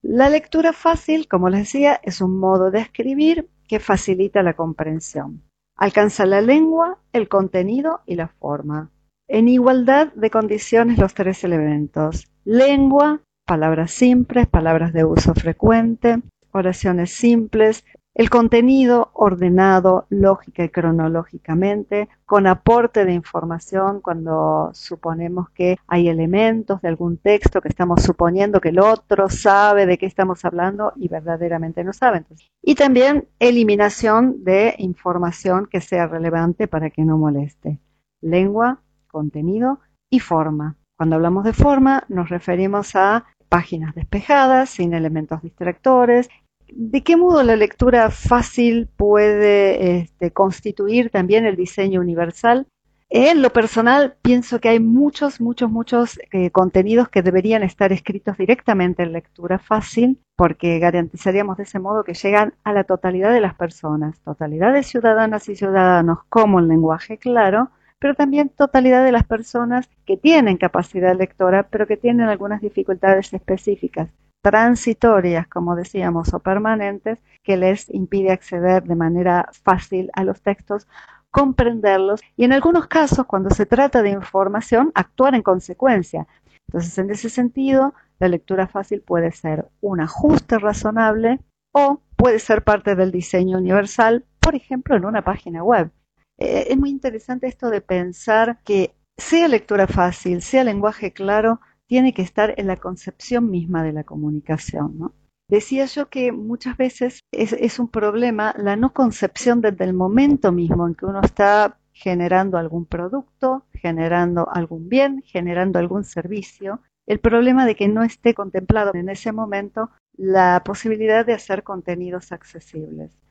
La 0.00 0.30
lectura 0.30 0.72
fácil, 0.72 1.28
como 1.28 1.50
les 1.50 1.60
decía, 1.60 2.00
es 2.02 2.22
un 2.22 2.38
modo 2.38 2.70
de 2.70 2.80
escribir 2.80 3.50
que 3.68 3.78
facilita 3.78 4.42
la 4.42 4.54
comprensión. 4.54 5.42
Alcanza 5.76 6.24
la 6.24 6.40
lengua, 6.40 6.96
el 7.12 7.28
contenido 7.28 8.00
y 8.06 8.14
la 8.14 8.28
forma. 8.28 8.90
En 9.28 9.46
igualdad 9.46 10.10
de 10.14 10.30
condiciones 10.30 10.96
los 10.96 11.12
tres 11.12 11.44
elementos. 11.44 12.30
Lengua, 12.44 13.20
palabras 13.46 13.90
simples, 13.90 14.46
palabras 14.46 14.94
de 14.94 15.04
uso 15.04 15.34
frecuente, 15.34 16.22
oraciones 16.52 17.12
simples, 17.12 17.84
el 18.14 18.28
contenido 18.28 19.10
ordenado 19.14 20.06
lógica 20.10 20.64
y 20.64 20.68
cronológicamente, 20.68 22.10
con 22.26 22.46
aporte 22.46 23.06
de 23.06 23.14
información 23.14 24.02
cuando 24.02 24.70
suponemos 24.74 25.48
que 25.50 25.78
hay 25.86 26.08
elementos 26.08 26.82
de 26.82 26.88
algún 26.88 27.16
texto 27.16 27.62
que 27.62 27.68
estamos 27.68 28.02
suponiendo 28.02 28.60
que 28.60 28.68
el 28.68 28.80
otro 28.80 29.30
sabe 29.30 29.86
de 29.86 29.96
qué 29.96 30.04
estamos 30.04 30.44
hablando 30.44 30.92
y 30.96 31.08
verdaderamente 31.08 31.84
no 31.84 31.92
sabe. 31.92 32.24
y 32.62 32.74
también 32.74 33.28
eliminación 33.38 34.44
de 34.44 34.74
información 34.78 35.66
que 35.66 35.80
sea 35.80 36.06
relevante 36.06 36.68
para 36.68 36.90
que 36.90 37.04
no 37.04 37.16
moleste. 37.16 37.78
Lengua, 38.20 38.82
contenido 39.06 39.80
y 40.10 40.20
forma. 40.20 40.76
Cuando 40.96 41.16
hablamos 41.16 41.44
de 41.44 41.54
forma 41.54 42.04
nos 42.08 42.28
referimos 42.28 42.94
a 42.94 43.24
páginas 43.48 43.94
despejadas, 43.94 44.70
sin 44.70 44.94
elementos 44.94 45.42
distractores. 45.42 46.28
¿De 46.74 47.02
qué 47.02 47.16
modo 47.16 47.42
la 47.42 47.54
lectura 47.54 48.10
fácil 48.10 48.88
puede 48.96 49.98
este, 49.98 50.30
constituir 50.30 51.10
también 51.10 51.44
el 51.44 51.54
diseño 51.54 52.00
universal? 52.00 52.66
En 53.10 53.42
lo 53.42 53.50
personal, 53.50 54.16
pienso 54.22 54.58
que 54.58 54.70
hay 54.70 54.80
muchos, 54.80 55.38
muchos, 55.38 55.70
muchos 55.70 56.18
eh, 56.32 56.50
contenidos 56.50 57.10
que 57.10 57.20
deberían 57.20 57.62
estar 57.62 57.92
escritos 57.92 58.38
directamente 58.38 59.02
en 59.02 59.12
lectura 59.12 59.58
fácil, 59.58 60.18
porque 60.34 60.78
garantizaríamos 60.78 61.58
de 61.58 61.64
ese 61.64 61.78
modo 61.78 62.04
que 62.04 62.14
llegan 62.14 62.54
a 62.64 62.72
la 62.72 62.84
totalidad 62.84 63.34
de 63.34 63.42
las 63.42 63.54
personas, 63.54 64.18
totalidad 64.20 64.72
de 64.72 64.82
ciudadanas 64.82 65.46
y 65.50 65.56
ciudadanos 65.56 66.20
como 66.30 66.58
en 66.58 66.68
lenguaje 66.68 67.18
claro, 67.18 67.70
pero 67.98 68.14
también 68.14 68.48
totalidad 68.48 69.04
de 69.04 69.12
las 69.12 69.24
personas 69.24 69.90
que 70.06 70.16
tienen 70.16 70.56
capacidad 70.56 71.14
lectora, 71.14 71.64
pero 71.64 71.86
que 71.86 71.98
tienen 71.98 72.30
algunas 72.30 72.62
dificultades 72.62 73.34
específicas, 73.34 74.08
transitorias, 74.42 75.46
como 75.46 75.76
decíamos, 75.76 76.34
o 76.34 76.40
permanentes, 76.40 77.18
que 77.42 77.56
les 77.56 77.88
impide 77.90 78.32
acceder 78.32 78.82
de 78.82 78.96
manera 78.96 79.48
fácil 79.64 80.10
a 80.14 80.24
los 80.24 80.42
textos, 80.42 80.88
comprenderlos 81.30 82.20
y 82.36 82.44
en 82.44 82.52
algunos 82.52 82.88
casos, 82.88 83.26
cuando 83.26 83.50
se 83.50 83.66
trata 83.66 84.02
de 84.02 84.10
información, 84.10 84.92
actuar 84.94 85.34
en 85.34 85.42
consecuencia. 85.42 86.26
Entonces, 86.68 86.98
en 86.98 87.10
ese 87.10 87.30
sentido, 87.30 87.94
la 88.18 88.28
lectura 88.28 88.66
fácil 88.66 89.00
puede 89.00 89.32
ser 89.32 89.66
un 89.80 90.00
ajuste 90.00 90.58
razonable 90.58 91.40
o 91.72 92.00
puede 92.16 92.38
ser 92.38 92.62
parte 92.62 92.94
del 92.94 93.10
diseño 93.10 93.58
universal, 93.58 94.24
por 94.40 94.54
ejemplo, 94.54 94.96
en 94.96 95.04
una 95.04 95.22
página 95.22 95.62
web. 95.64 95.90
Eh, 96.38 96.66
es 96.70 96.76
muy 96.76 96.90
interesante 96.90 97.46
esto 97.46 97.70
de 97.70 97.80
pensar 97.80 98.58
que 98.64 98.94
sea 99.16 99.48
lectura 99.48 99.86
fácil, 99.86 100.42
sea 100.42 100.64
lenguaje 100.64 101.12
claro, 101.12 101.60
tiene 101.92 102.14
que 102.14 102.22
estar 102.22 102.54
en 102.56 102.68
la 102.68 102.78
concepción 102.78 103.50
misma 103.50 103.82
de 103.82 103.92
la 103.92 104.02
comunicación. 104.02 104.98
¿no? 104.98 105.12
Decía 105.46 105.84
yo 105.84 106.08
que 106.08 106.32
muchas 106.32 106.78
veces 106.78 107.20
es, 107.30 107.52
es, 107.52 107.78
un 107.78 107.88
problema 107.88 108.54
la 108.56 108.76
no 108.76 108.94
concepción 108.94 109.60
desde 109.60 109.84
el 109.84 109.92
momento 109.92 110.52
mismo 110.52 110.88
en 110.88 110.94
que 110.94 111.04
uno 111.04 111.20
está 111.20 111.76
generando 111.92 112.56
algún 112.56 112.86
producto, 112.86 113.66
generando 113.74 114.48
algún 114.50 114.88
bien, 114.88 115.22
generando 115.26 115.78
algún 115.78 116.04
servicio. 116.04 116.80
El 117.06 117.20
problema 117.20 117.66
de 117.66 117.74
que 117.74 117.88
no 117.88 118.02
esté 118.04 118.32
contemplado 118.32 118.92
en 118.94 119.10
ese 119.10 119.30
momento 119.30 119.90
la 120.16 120.62
posibilidad 120.64 121.26
de 121.26 121.34
hacer 121.34 121.62
contenidos 121.62 122.32
accesibles. 122.32 123.21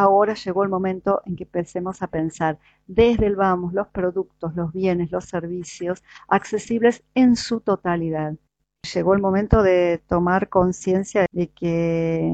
Ahora 0.00 0.34
llegó 0.34 0.62
el 0.62 0.68
momento 0.68 1.22
en 1.26 1.34
que 1.34 1.42
empecemos 1.42 2.02
a 2.02 2.06
pensar 2.06 2.60
desde 2.86 3.26
el 3.26 3.34
vamos 3.34 3.72
los 3.74 3.88
productos, 3.88 4.54
los 4.54 4.72
bienes, 4.72 5.10
los 5.10 5.24
servicios 5.24 6.04
accesibles 6.28 7.02
en 7.16 7.34
su 7.34 7.58
totalidad. 7.58 8.36
Llegó 8.94 9.14
el 9.14 9.20
momento 9.20 9.60
de 9.64 10.00
tomar 10.06 10.50
conciencia 10.50 11.26
de 11.32 11.48
que 11.48 12.32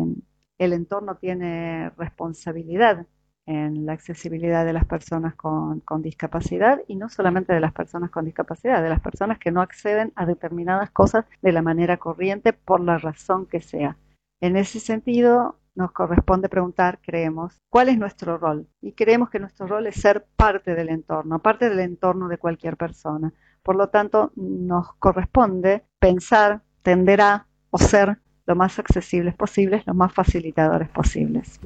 el 0.58 0.72
entorno 0.74 1.16
tiene 1.16 1.88
responsabilidad 1.96 3.06
en 3.46 3.86
la 3.86 3.94
accesibilidad 3.94 4.66
de 4.66 4.74
las 4.74 4.84
personas 4.84 5.34
con, 5.34 5.80
con, 5.80 6.02
discapacidad 6.02 6.82
y 6.86 6.96
no 6.96 7.08
solamente 7.08 7.54
de 7.54 7.60
las 7.60 7.72
personas 7.72 8.10
con 8.10 8.26
discapacidad, 8.26 8.82
de 8.82 8.90
las 8.90 9.00
personas 9.00 9.38
que 9.38 9.50
no 9.50 9.62
acceden 9.62 10.12
a 10.16 10.26
determinadas 10.26 10.90
cosas 10.90 11.24
de 11.40 11.52
la 11.52 11.62
manera 11.62 11.96
corriente 11.96 12.52
por 12.52 12.80
la 12.80 12.98
razón 12.98 13.46
que 13.46 13.62
sea. 13.62 13.96
En 14.42 14.58
ese 14.58 14.80
sentido, 14.80 15.56
nos 15.74 15.92
corresponde 15.92 16.48
preguntar, 16.48 17.00
creemos, 17.02 17.60
cuál 17.68 17.88
es 17.88 17.98
nuestro 17.98 18.38
rol. 18.38 18.68
Y 18.80 18.92
creemos 18.92 19.30
que 19.30 19.40
nuestro 19.40 19.66
rol 19.66 19.86
es 19.86 19.96
ser 19.96 20.26
parte 20.36 20.74
del 20.74 20.88
entorno, 20.88 21.40
parte 21.40 21.68
del 21.68 21.80
entorno 21.80 22.28
de 22.28 22.38
cualquier 22.38 22.76
persona. 22.76 23.32
Por 23.62 23.76
lo 23.76 23.88
tanto, 23.88 24.32
nos 24.36 24.94
corresponde 24.94 25.84
pensar, 25.98 26.62
tender 26.82 27.20
a 27.20 27.46
o 27.70 27.78
ser 27.78 28.18
lo 28.46 28.54
más 28.54 28.78
accesibles 28.78 29.34
posibles, 29.34 29.86
lo 29.86 29.94
más 29.94 30.12
facilitadores 30.12 30.88
posibles. 30.90 31.58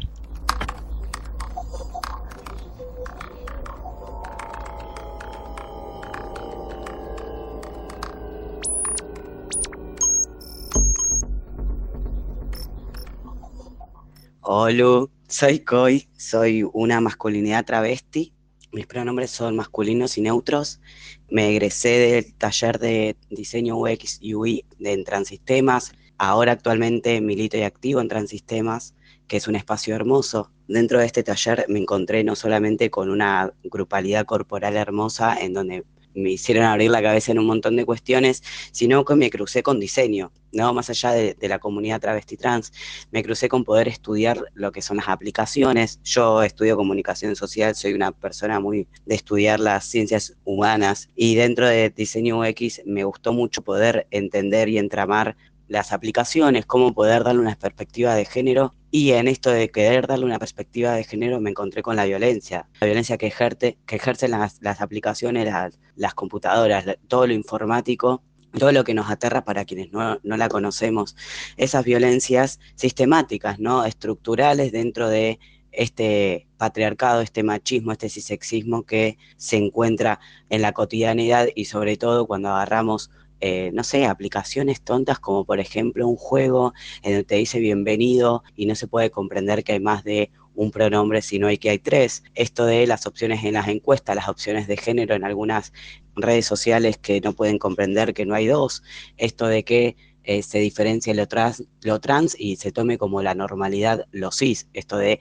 Hola, 14.51 15.05
soy 15.29 15.59
Koi, 15.59 16.09
soy 16.17 16.67
una 16.73 17.03
masculinidad 17.03 17.67
travesti. 17.67 18.33
Mis 18.73 18.87
pronombres 18.87 19.31
son 19.31 19.55
masculinos 19.57 20.17
y 20.17 20.23
neutros. 20.23 20.81
Me 21.29 21.51
egresé 21.51 21.91
del 21.99 22.33
taller 22.33 22.79
de 22.79 23.19
diseño 23.29 23.77
UX 23.77 24.17
y 24.23 24.33
UI 24.33 24.65
en 24.81 25.05
Transistemas. 25.05 25.93
Ahora 26.17 26.53
actualmente 26.53 27.21
milito 27.21 27.59
y 27.59 27.63
activo 27.65 28.01
en 28.01 28.09
Transistemas, 28.09 28.95
que 29.27 29.37
es 29.37 29.49
un 29.49 29.55
espacio 29.55 29.95
hermoso. 29.95 30.51
Dentro 30.67 30.99
de 30.99 31.05
este 31.05 31.23
taller 31.23 31.67
me 31.69 31.81
encontré 31.81 32.25
no 32.25 32.35
solamente 32.35 32.91
con 32.91 33.11
una 33.11 33.53
grupalidad 33.65 34.25
corporal 34.25 34.79
hermosa 34.79 35.39
en 35.39 35.53
donde 35.53 35.85
me 36.14 36.31
hicieron 36.31 36.64
abrir 36.64 36.90
la 36.90 37.03
cabeza 37.03 37.33
en 37.33 37.38
un 37.38 37.47
montón 37.47 37.77
de 37.77 37.85
cuestiones, 37.85 38.42
sino 38.73 39.05
que 39.05 39.14
me 39.14 39.31
crucé 39.31 39.62
con 39.62 39.81
diseño, 39.81 40.33
¿no? 40.53 40.73
Más 40.75 40.90
allá 40.90 41.12
de, 41.12 41.37
la 41.49 41.59
comunidad 41.59 42.01
travesti 42.01 42.37
trans, 42.37 42.73
me 43.11 43.23
crucé 43.23 43.49
con 43.49 43.64
poder 43.64 43.88
estudiar 43.88 44.44
lo 44.55 44.73
que 44.73 44.83
son 44.83 44.99
las 44.99 45.09
aplicaciones. 45.09 46.01
Yo 46.05 46.42
estudio 46.42 46.77
comunicación 46.77 47.37
social, 47.37 47.75
soy 47.75 47.94
una 47.94 48.12
persona 48.12 48.61
muy 48.61 48.87
de 49.07 49.14
estudiar 49.14 49.61
las 49.61 49.85
ciencias 49.85 50.37
humanas 50.44 51.09
y 51.16 51.35
dentro 51.35 51.66
de 51.66 51.90
diseño 51.90 52.40
UX 52.40 52.83
me 52.85 53.05
gustó 53.05 53.33
mucho 53.33 53.62
poder 53.62 54.07
entender 54.11 54.68
y 54.68 54.79
entramar 54.79 55.37
las 55.69 55.93
aplicaciones, 55.93 56.67
cómo 56.67 56.93
poder 56.93 57.25
darle 57.25 57.41
una 57.41 57.55
perspectiva 57.57 58.15
de 58.15 58.25
género. 58.25 58.75
Y 58.91 59.13
en 59.13 59.29
esto 59.29 59.51
de 59.51 59.71
querer 59.71 60.07
darle 60.07 60.25
una 60.25 60.39
perspectiva 60.39 60.93
de 60.93 61.05
género 61.05 61.41
me 61.41 61.51
encontré 61.51 61.83
con 61.83 61.97
la 61.97 62.07
violencia, 62.07 62.69
la 62.81 62.87
violencia 62.87 63.19
que, 63.19 63.27
ejerce, 63.27 63.79
que 63.87 63.97
ejercen 63.97 64.31
las, 64.31 64.59
las 64.63 64.81
aplicaciones, 64.81 65.45
las, 65.45 65.79
las, 65.95 66.15
computadoras, 66.15 66.87
todo 67.07 67.27
lo 67.27 67.35
informático, 67.35 68.23
todo 68.59 68.73
lo 68.73 68.85
que 68.85 68.95
nos 68.95 69.11
aterra 69.11 69.45
para 69.45 69.67
quienes 69.67 69.93
no, 69.93 70.19
no 70.23 70.37
la 70.39 70.49
conocemos. 70.49 71.17
Esas 71.59 71.85
violencias 71.85 72.61
sistemáticas, 72.77 73.59
¿no? 73.59 73.85
estructurales 73.85 74.73
dentro 74.73 75.09
de 75.11 75.39
este 75.71 76.49
patriarcado, 76.57 77.21
este 77.21 77.43
machismo, 77.43 77.93
este 77.93 78.09
cisexismo 78.09 78.85
que 78.85 79.19
se 79.37 79.57
encuentra 79.57 80.19
en 80.49 80.63
la 80.63 80.73
cotidianidad 80.73 81.49
y 81.55 81.67
sobre 81.67 81.97
todo 81.97 82.27
cuando 82.27 82.49
agarramos 82.49 83.11
eh, 83.40 83.70
no 83.72 83.85
sé, 83.85 84.07
aplicaciones 84.07 84.83
tontas 84.83 85.20
como 85.20 85.44
por 85.44 85.61
ejemplo 85.61 86.09
un 86.09 86.16
juego 86.16 86.74
en 87.03 87.12
donde 87.12 87.24
te 87.24 87.37
dice 87.37 87.61
bienvenido 87.61 88.42
y 88.57 88.66
no 88.66 88.74
se 88.74 88.88
puede 88.88 89.11
comprender 89.11 89.62
que 89.62 89.74
hay 89.74 89.81
más 89.81 90.03
de 90.03 90.31
un 90.55 90.72
pronombre, 90.72 91.22
sino 91.22 91.46
hay 91.46 91.59
que 91.59 91.70
hay 91.70 91.79
tres. 91.79 92.24
Esto 92.35 92.66
de 92.66 92.87
las 92.88 93.07
opciones 93.07 93.44
en 93.44 93.55
las 93.55 93.68
encuestas, 93.68 94.16
las 94.16 94.29
opciones 94.29 94.66
de 94.66 94.77
género 94.77 95.14
en 95.14 95.24
algunas 95.24 95.72
redes 96.16 96.46
sociales 96.46 96.98
que 96.98 97.20
no 97.20 97.33
pueden 97.33 97.59
comprender 97.59 98.12
que 98.12 98.27
no 98.27 98.35
hay 98.35 98.48
dos. 98.48 98.83
Esto 99.16 99.46
de 99.46 99.64
que 99.64 99.96
eh, 100.24 100.42
se 100.42 100.59
diferencia 100.59 101.14
lo 101.14 101.29
trans, 101.29 101.62
lo 101.83 102.01
trans 102.01 102.35
y 102.38 102.57
se 102.57 102.72
tome 102.72 102.98
como 102.98 103.22
la 103.22 103.37
normalidad 103.37 104.07
lo 104.11 104.33
cis. 104.33 104.68
Esto 104.72 104.96
de 104.98 105.20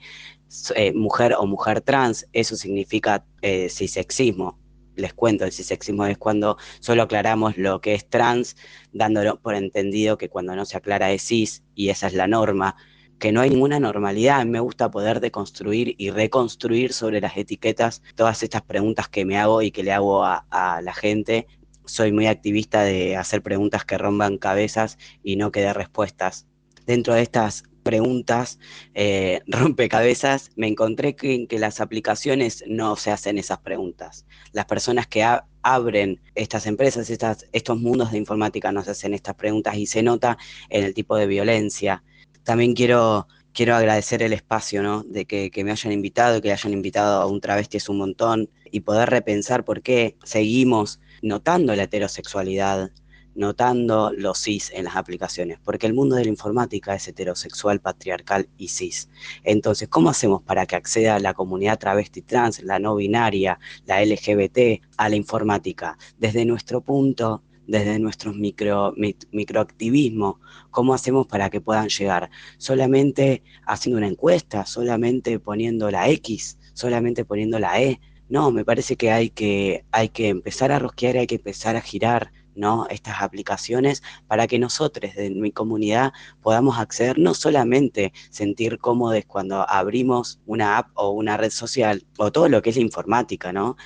eh, 0.74 0.92
mujer 0.92 1.34
o 1.38 1.46
mujer 1.46 1.82
trans, 1.82 2.26
eso 2.32 2.56
significa 2.56 3.24
cisexismo 3.68 4.58
les 4.98 5.14
cuento, 5.14 5.44
el 5.44 5.52
cisexismo 5.52 6.06
es 6.06 6.18
cuando 6.18 6.58
solo 6.80 7.02
aclaramos 7.02 7.56
lo 7.56 7.80
que 7.80 7.94
es 7.94 8.08
trans, 8.08 8.56
dándolo 8.92 9.40
por 9.40 9.54
entendido 9.54 10.18
que 10.18 10.28
cuando 10.28 10.54
no 10.56 10.64
se 10.64 10.76
aclara 10.76 11.12
es 11.12 11.22
cis 11.22 11.64
y 11.74 11.88
esa 11.90 12.06
es 12.08 12.14
la 12.14 12.26
norma, 12.26 12.76
que 13.18 13.32
no 13.32 13.40
hay 13.40 13.50
ninguna 13.50 13.80
normalidad. 13.80 14.44
Me 14.46 14.60
gusta 14.60 14.90
poder 14.90 15.20
deconstruir 15.20 15.94
y 15.98 16.10
reconstruir 16.10 16.92
sobre 16.92 17.20
las 17.20 17.36
etiquetas 17.36 18.02
todas 18.14 18.42
estas 18.42 18.62
preguntas 18.62 19.08
que 19.08 19.24
me 19.24 19.38
hago 19.38 19.62
y 19.62 19.70
que 19.70 19.82
le 19.82 19.92
hago 19.92 20.24
a, 20.24 20.44
la 20.82 20.94
gente. 20.94 21.46
Soy 21.84 22.12
muy 22.12 22.26
activista 22.26 22.82
de 22.82 23.16
hacer 23.16 23.42
preguntas 23.42 23.84
que 23.84 23.98
rompan 23.98 24.38
cabezas 24.38 24.98
y 25.22 25.36
no 25.36 25.50
que 25.52 25.60
dé 25.60 25.72
respuestas. 25.72 26.46
Dentro 26.88 27.12
de 27.12 27.20
estas 27.20 27.64
preguntas, 27.82 28.58
eh, 28.94 29.42
rompecabezas, 29.46 30.50
me 30.56 30.68
encontré 30.68 31.14
que, 31.14 31.46
que 31.46 31.58
las 31.58 31.82
aplicaciones 31.82 32.64
no 32.66 32.96
se 32.96 33.10
hacen 33.10 33.36
esas 33.36 33.58
preguntas. 33.58 34.24
Las 34.52 34.64
personas 34.64 35.06
que 35.06 35.22
abren 35.60 36.22
estas 36.34 36.66
empresas, 36.66 37.10
estos 37.52 37.78
mundos 37.78 38.10
de 38.10 38.16
informática 38.16 38.72
no 38.72 38.82
se 38.82 38.92
hacen 38.92 39.12
estas 39.12 39.34
preguntas 39.34 39.76
y 39.76 39.84
se 39.84 40.02
nota 40.02 40.38
en 40.70 40.82
el 40.82 40.94
tipo 40.94 41.14
de 41.14 41.26
violencia. 41.26 42.02
También 42.42 42.72
quiero, 42.72 43.28
quiero 43.52 43.76
agradecer 43.76 44.22
el 44.22 44.32
espacio, 44.32 44.82
¿no? 44.82 45.02
De 45.02 45.26
que, 45.26 45.50
que 45.50 45.64
me 45.64 45.72
hayan 45.72 45.92
invitado, 45.92 46.40
que 46.40 46.52
hayan 46.52 46.72
invitado 46.72 47.20
a 47.20 47.26
un 47.26 47.42
travesti 47.42 47.76
es 47.76 47.90
un 47.90 47.98
montón 47.98 48.48
y 48.70 48.80
poder 48.80 49.10
repensar 49.10 49.62
por 49.62 49.82
qué 49.82 50.16
seguimos 50.24 51.00
notando 51.20 51.76
la 51.76 51.82
heterosexualidad, 51.82 52.90
notando 53.38 54.12
los 54.12 54.42
cis 54.42 54.72
en 54.74 54.84
las 54.84 54.96
aplicaciones, 54.96 55.60
porque 55.64 55.86
el 55.86 55.94
mundo 55.94 56.16
de 56.16 56.24
la 56.24 56.28
informática 56.28 56.94
es 56.94 57.06
heterosexual, 57.06 57.80
patriarcal 57.80 58.48
y 58.58 58.66
cis. 58.68 59.08
Entonces, 59.44 59.88
¿cómo 59.88 60.10
hacemos 60.10 60.42
para 60.42 60.66
que 60.66 60.74
acceda 60.74 61.20
la 61.20 61.34
comunidad 61.34 61.78
travesti 61.78 62.20
trans, 62.22 62.60
la 62.64 62.80
no 62.80 62.96
binaria, 62.96 63.60
la 63.86 64.04
LGBT 64.04 64.82
a 64.96 65.08
la 65.08 65.14
informática? 65.14 65.96
Desde 66.18 66.44
nuestro 66.44 66.80
punto, 66.80 67.44
desde 67.68 68.00
nuestros 68.00 68.34
micro, 68.34 68.92
microactivismo, 69.30 70.40
¿cómo 70.72 70.92
hacemos 70.92 71.28
para 71.28 71.48
que 71.48 71.60
puedan 71.60 71.88
llegar? 71.88 72.30
Solamente 72.56 73.44
haciendo 73.66 73.98
una 73.98 74.08
encuesta, 74.08 74.66
solamente 74.66 75.38
poniendo 75.38 75.92
la 75.92 76.08
X, 76.08 76.58
solamente 76.72 77.24
poniendo 77.24 77.60
la 77.60 77.80
E. 77.80 78.00
No, 78.28 78.50
me 78.50 78.64
parece 78.64 78.96
que 78.96 79.12
hay 79.12 79.30
que, 79.30 79.84
hay 79.92 80.08
que 80.08 80.28
empezar 80.28 80.72
a 80.72 80.80
rosquear, 80.80 81.18
hay 81.18 81.28
que 81.28 81.36
empezar 81.36 81.76
a 81.76 81.80
girar, 81.80 82.32
¿no? 82.58 82.86
estas 82.90 83.22
aplicaciones 83.22 84.02
para 84.26 84.46
que 84.46 84.58
nosotros 84.58 85.14
de 85.14 85.30
mi 85.30 85.52
comunidad 85.52 86.12
podamos 86.42 86.78
acceder, 86.78 87.18
no 87.18 87.34
solamente 87.34 88.12
sentir 88.30 88.78
cómodos 88.78 89.24
cuando 89.26 89.68
abrimos 89.68 90.40
una 90.46 90.78
app 90.78 90.90
o 90.94 91.10
una 91.10 91.36
red 91.36 91.50
social 91.50 92.04
o 92.18 92.30
todo 92.32 92.48
lo 92.48 92.60
que 92.60 92.70
es 92.70 92.76
informática, 92.76 93.52
¿no? 93.52 93.76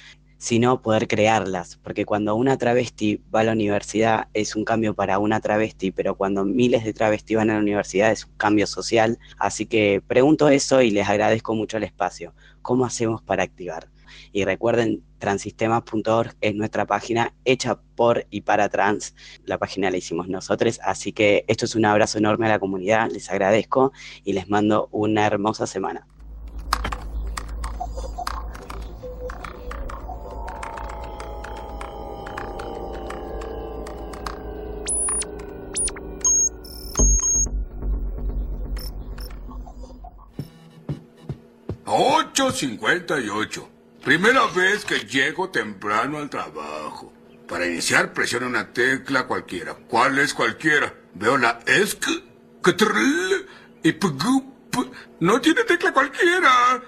sino 0.42 0.82
poder 0.82 1.06
crearlas, 1.06 1.78
porque 1.84 2.04
cuando 2.04 2.34
una 2.34 2.58
travesti 2.58 3.22
va 3.32 3.40
a 3.40 3.44
la 3.44 3.52
universidad 3.52 4.26
es 4.34 4.56
un 4.56 4.64
cambio 4.64 4.92
para 4.92 5.20
una 5.20 5.38
travesti, 5.38 5.92
pero 5.92 6.16
cuando 6.16 6.44
miles 6.44 6.82
de 6.82 6.92
travestis 6.92 7.36
van 7.36 7.50
a 7.50 7.54
la 7.54 7.60
universidad 7.60 8.10
es 8.10 8.24
un 8.24 8.36
cambio 8.38 8.66
social, 8.66 9.20
así 9.38 9.66
que 9.66 10.02
pregunto 10.04 10.48
eso 10.48 10.82
y 10.82 10.90
les 10.90 11.08
agradezco 11.08 11.54
mucho 11.54 11.76
el 11.76 11.84
espacio. 11.84 12.34
¿Cómo 12.60 12.84
hacemos 12.84 13.22
para 13.22 13.44
activar? 13.44 13.88
Y 14.32 14.44
recuerden, 14.44 15.04
transistemas.org 15.22 16.34
es 16.40 16.54
nuestra 16.56 16.84
página 16.84 17.32
hecha 17.44 17.80
por 17.94 18.26
y 18.30 18.40
para 18.40 18.68
trans. 18.68 19.14
La 19.44 19.56
página 19.56 19.88
la 19.88 19.96
hicimos 19.96 20.26
nosotros, 20.26 20.80
así 20.82 21.12
que 21.12 21.44
esto 21.46 21.64
es 21.64 21.76
un 21.76 21.84
abrazo 21.84 22.18
enorme 22.18 22.46
a 22.46 22.48
la 22.48 22.58
comunidad, 22.58 23.08
les 23.08 23.30
agradezco 23.30 23.92
y 24.24 24.32
les 24.32 24.48
mando 24.48 24.88
una 24.90 25.24
hermosa 25.24 25.68
semana. 25.68 26.08
¡858! 41.86 43.81
Primera 44.04 44.46
vez 44.46 44.84
que 44.84 45.06
llego 45.06 45.50
temprano 45.50 46.18
al 46.18 46.28
trabajo. 46.28 47.12
Para 47.46 47.66
iniciar, 47.66 48.12
presiona 48.12 48.48
una 48.48 48.72
tecla 48.72 49.28
cualquiera. 49.28 49.74
¿Cuál 49.74 50.18
es 50.18 50.34
cualquiera? 50.34 50.92
Veo 51.14 51.38
la 51.38 51.60
ESC, 51.66 52.04
KTRL 52.62 53.46
y 53.84 53.92
PGUP. 53.92 54.76
No 55.20 55.40
tiene 55.40 55.62
tecla 55.62 55.92
cualquiera. 55.92 56.82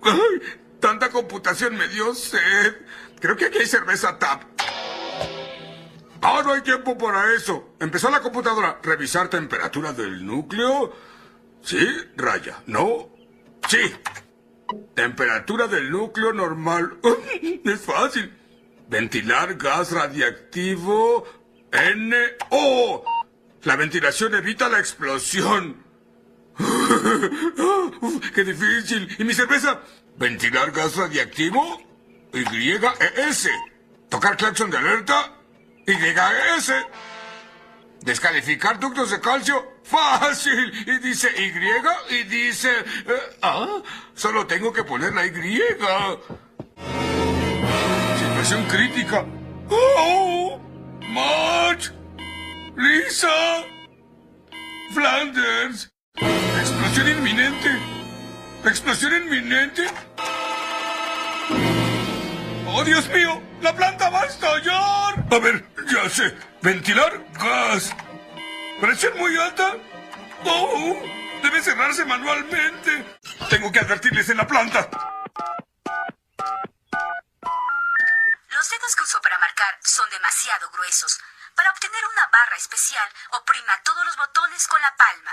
Tanta 0.80 1.10
computación 1.10 1.76
me 1.76 1.86
dio 1.88 2.14
sed. 2.14 2.76
Creo 3.20 3.36
que 3.36 3.46
aquí 3.46 3.58
hay 3.58 3.66
cerveza 3.66 4.18
TAP. 4.18 4.42
Ah, 6.22 6.42
no 6.44 6.54
hay 6.54 6.62
tiempo 6.62 6.96
para 6.96 7.34
eso. 7.34 7.74
Empezó 7.78 8.08
la 8.08 8.22
computadora. 8.22 8.80
Revisar 8.82 9.28
temperatura 9.28 9.92
del 9.92 10.24
núcleo. 10.24 10.94
Sí, 11.60 11.86
raya. 12.16 12.62
No. 12.66 13.10
Sí. 13.68 13.92
Temperatura 14.94 15.66
del 15.66 15.90
núcleo 15.90 16.32
normal. 16.32 16.98
Es 17.64 17.80
fácil. 17.80 18.32
Ventilar 18.88 19.56
gas 19.56 19.92
radiactivo 19.92 21.24
NO. 21.72 23.04
La 23.62 23.76
ventilación 23.76 24.34
evita 24.34 24.68
la 24.68 24.78
explosión. 24.78 25.84
¡Qué 28.34 28.44
difícil! 28.44 29.14
¿Y 29.18 29.24
mi 29.24 29.34
cerveza? 29.34 29.80
Ventilar 30.16 30.70
gas 30.72 30.96
radiactivo 30.96 31.80
YES. 32.32 33.48
Tocar 34.08 34.36
claxon 34.36 34.70
de 34.70 34.78
alerta 34.78 35.34
YES. 35.86 36.72
Descalificar 38.02 38.78
ductos 38.78 39.10
de 39.10 39.20
calcio. 39.20 39.80
Fácil. 39.82 40.72
Y 40.86 40.98
dice 40.98 41.28
Y 41.36 42.14
y 42.14 42.24
dice... 42.24 42.70
eh, 42.70 43.36
ah, 43.42 43.82
solo 44.14 44.46
tengo 44.46 44.72
que 44.72 44.84
poner 44.84 45.12
la 45.14 45.26
Y. 45.26 45.60
Situación 48.18 48.64
crítica. 48.66 49.24
¡Oh! 49.70 50.60
March. 51.08 51.92
Lisa. 52.76 53.64
Flanders. 54.92 55.90
Explosión 56.60 57.08
inminente. 57.08 57.78
Explosión 58.64 59.14
inminente. 59.16 59.86
¡Oh, 62.66 62.84
Dios 62.84 63.08
mío! 63.08 63.42
¡La 63.60 63.74
planta 63.74 64.10
va 64.10 64.22
a 64.22 64.26
estallar! 64.26 65.26
A 65.30 65.38
ver, 65.38 65.64
ya 65.90 66.08
sé. 66.08 66.34
Ventilar 66.60 67.24
gas. 67.34 67.94
¿Presión 68.80 69.16
muy 69.16 69.36
alta? 69.38 69.76
¡Oh! 70.44 70.96
Debe 71.42 71.62
cerrarse 71.62 72.04
manualmente. 72.04 73.16
Tengo 73.48 73.70
que 73.70 73.78
advertirles 73.78 74.28
en 74.30 74.38
la 74.38 74.46
planta. 74.46 74.88
Los 78.50 78.70
dedos 78.70 78.96
que 78.96 79.04
uso 79.04 79.20
para 79.22 79.38
marcar 79.38 79.78
son 79.82 80.10
demasiado 80.10 80.68
gruesos. 80.72 81.20
Para 81.54 81.70
obtener 81.70 82.00
una 82.12 82.28
barra 82.32 82.56
especial, 82.56 83.08
oprima 83.40 83.72
todos 83.84 84.04
los 84.04 84.16
botones 84.16 84.66
con 84.66 84.80
la 84.82 84.96
palma. 84.96 85.32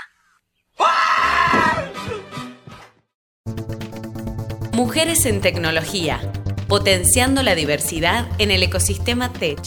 Mujeres 4.73 5.25
en 5.25 5.41
tecnología, 5.41 6.19
potenciando 6.67 7.41
la 7.41 7.55
diversidad 7.55 8.27
en 8.37 8.51
el 8.51 8.61
ecosistema 8.61 9.33
tech. 9.33 9.59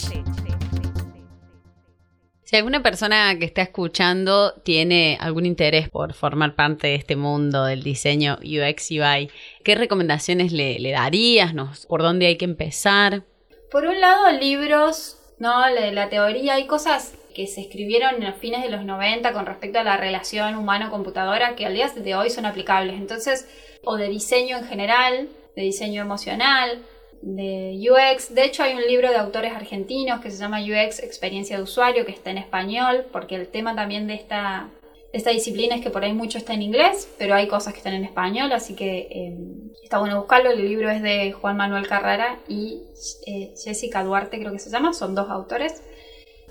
Si 2.49 2.55
alguna 2.55 2.81
persona 2.81 3.37
que 3.37 3.45
está 3.45 3.61
escuchando 3.61 4.53
tiene 4.63 5.19
algún 5.21 5.45
interés 5.45 5.87
por 5.87 6.15
formar 6.15 6.55
parte 6.55 6.87
de 6.87 6.95
este 6.95 7.15
mundo 7.15 7.63
del 7.65 7.83
diseño 7.83 8.39
UX 8.41 8.89
UI, 8.89 9.29
¿qué 9.63 9.75
recomendaciones 9.75 10.51
le, 10.51 10.79
darías? 10.91 11.53
¿Nos- 11.53 11.85
¿Por 11.85 12.01
dónde 12.01 12.25
hay 12.25 12.37
que 12.37 12.45
empezar? 12.45 13.21
Por 13.69 13.85
un 13.85 14.01
lado, 14.01 14.31
libros, 14.31 15.19
¿no? 15.37 15.69
La 15.69 15.91
la 15.91 16.09
teoría, 16.09 16.55
hay 16.55 16.65
cosas 16.65 17.13
que 17.35 17.45
se 17.45 17.61
escribieron 17.61 18.15
los 18.19 18.33
fines 18.37 18.63
de 18.63 18.71
los 18.71 18.83
90 18.83 19.31
con 19.31 19.45
respecto 19.45 19.77
a 19.77 19.83
la 19.83 19.97
relación 19.97 20.55
humano-computadora 20.55 21.55
que 21.55 21.67
al 21.67 21.75
día 21.75 21.89
de 21.89 22.15
hoy 22.15 22.31
son 22.31 22.47
aplicables. 22.47 22.95
Entonces, 22.95 23.47
o 23.83 23.95
de 23.95 24.09
diseño 24.09 24.57
en 24.57 24.65
general, 24.65 25.29
de 25.55 25.61
diseño 25.61 26.01
emocional, 26.01 26.81
de 27.21 27.77
UX. 27.89 28.33
De 28.33 28.45
hecho, 28.45 28.63
hay 28.63 28.75
un 28.75 28.81
libro 28.81 29.09
de 29.09 29.17
autores 29.17 29.53
argentinos 29.53 30.21
que 30.21 30.31
se 30.31 30.37
llama 30.37 30.61
UX 30.61 30.99
Experiencia 30.99 31.57
de 31.57 31.63
Usuario, 31.63 32.05
que 32.05 32.11
está 32.11 32.31
en 32.31 32.37
español, 32.37 33.05
porque 33.11 33.35
el 33.35 33.47
tema 33.47 33.75
también 33.75 34.07
de 34.07 34.13
esta, 34.13 34.69
esta 35.11 35.31
disciplina 35.31 35.75
es 35.75 35.81
que 35.81 35.89
por 35.89 36.03
ahí 36.03 36.13
mucho 36.13 36.37
está 36.37 36.53
en 36.53 36.61
inglés, 36.61 37.09
pero 37.17 37.35
hay 37.35 37.47
cosas 37.47 37.73
que 37.73 37.79
están 37.79 37.93
en 37.93 38.05
español, 38.05 38.51
así 38.51 38.75
que 38.75 39.07
eh, 39.11 39.37
está 39.83 39.99
bueno 39.99 40.17
buscarlo. 40.19 40.51
El 40.51 40.67
libro 40.67 40.89
es 40.89 41.01
de 41.01 41.31
Juan 41.31 41.57
Manuel 41.57 41.87
Carrara 41.87 42.39
y 42.47 42.81
eh, 43.25 43.53
Jessica 43.61 44.03
Duarte, 44.03 44.39
creo 44.39 44.51
que 44.51 44.59
se 44.59 44.69
llama, 44.69 44.93
son 44.93 45.15
dos 45.15 45.29
autores. 45.29 45.83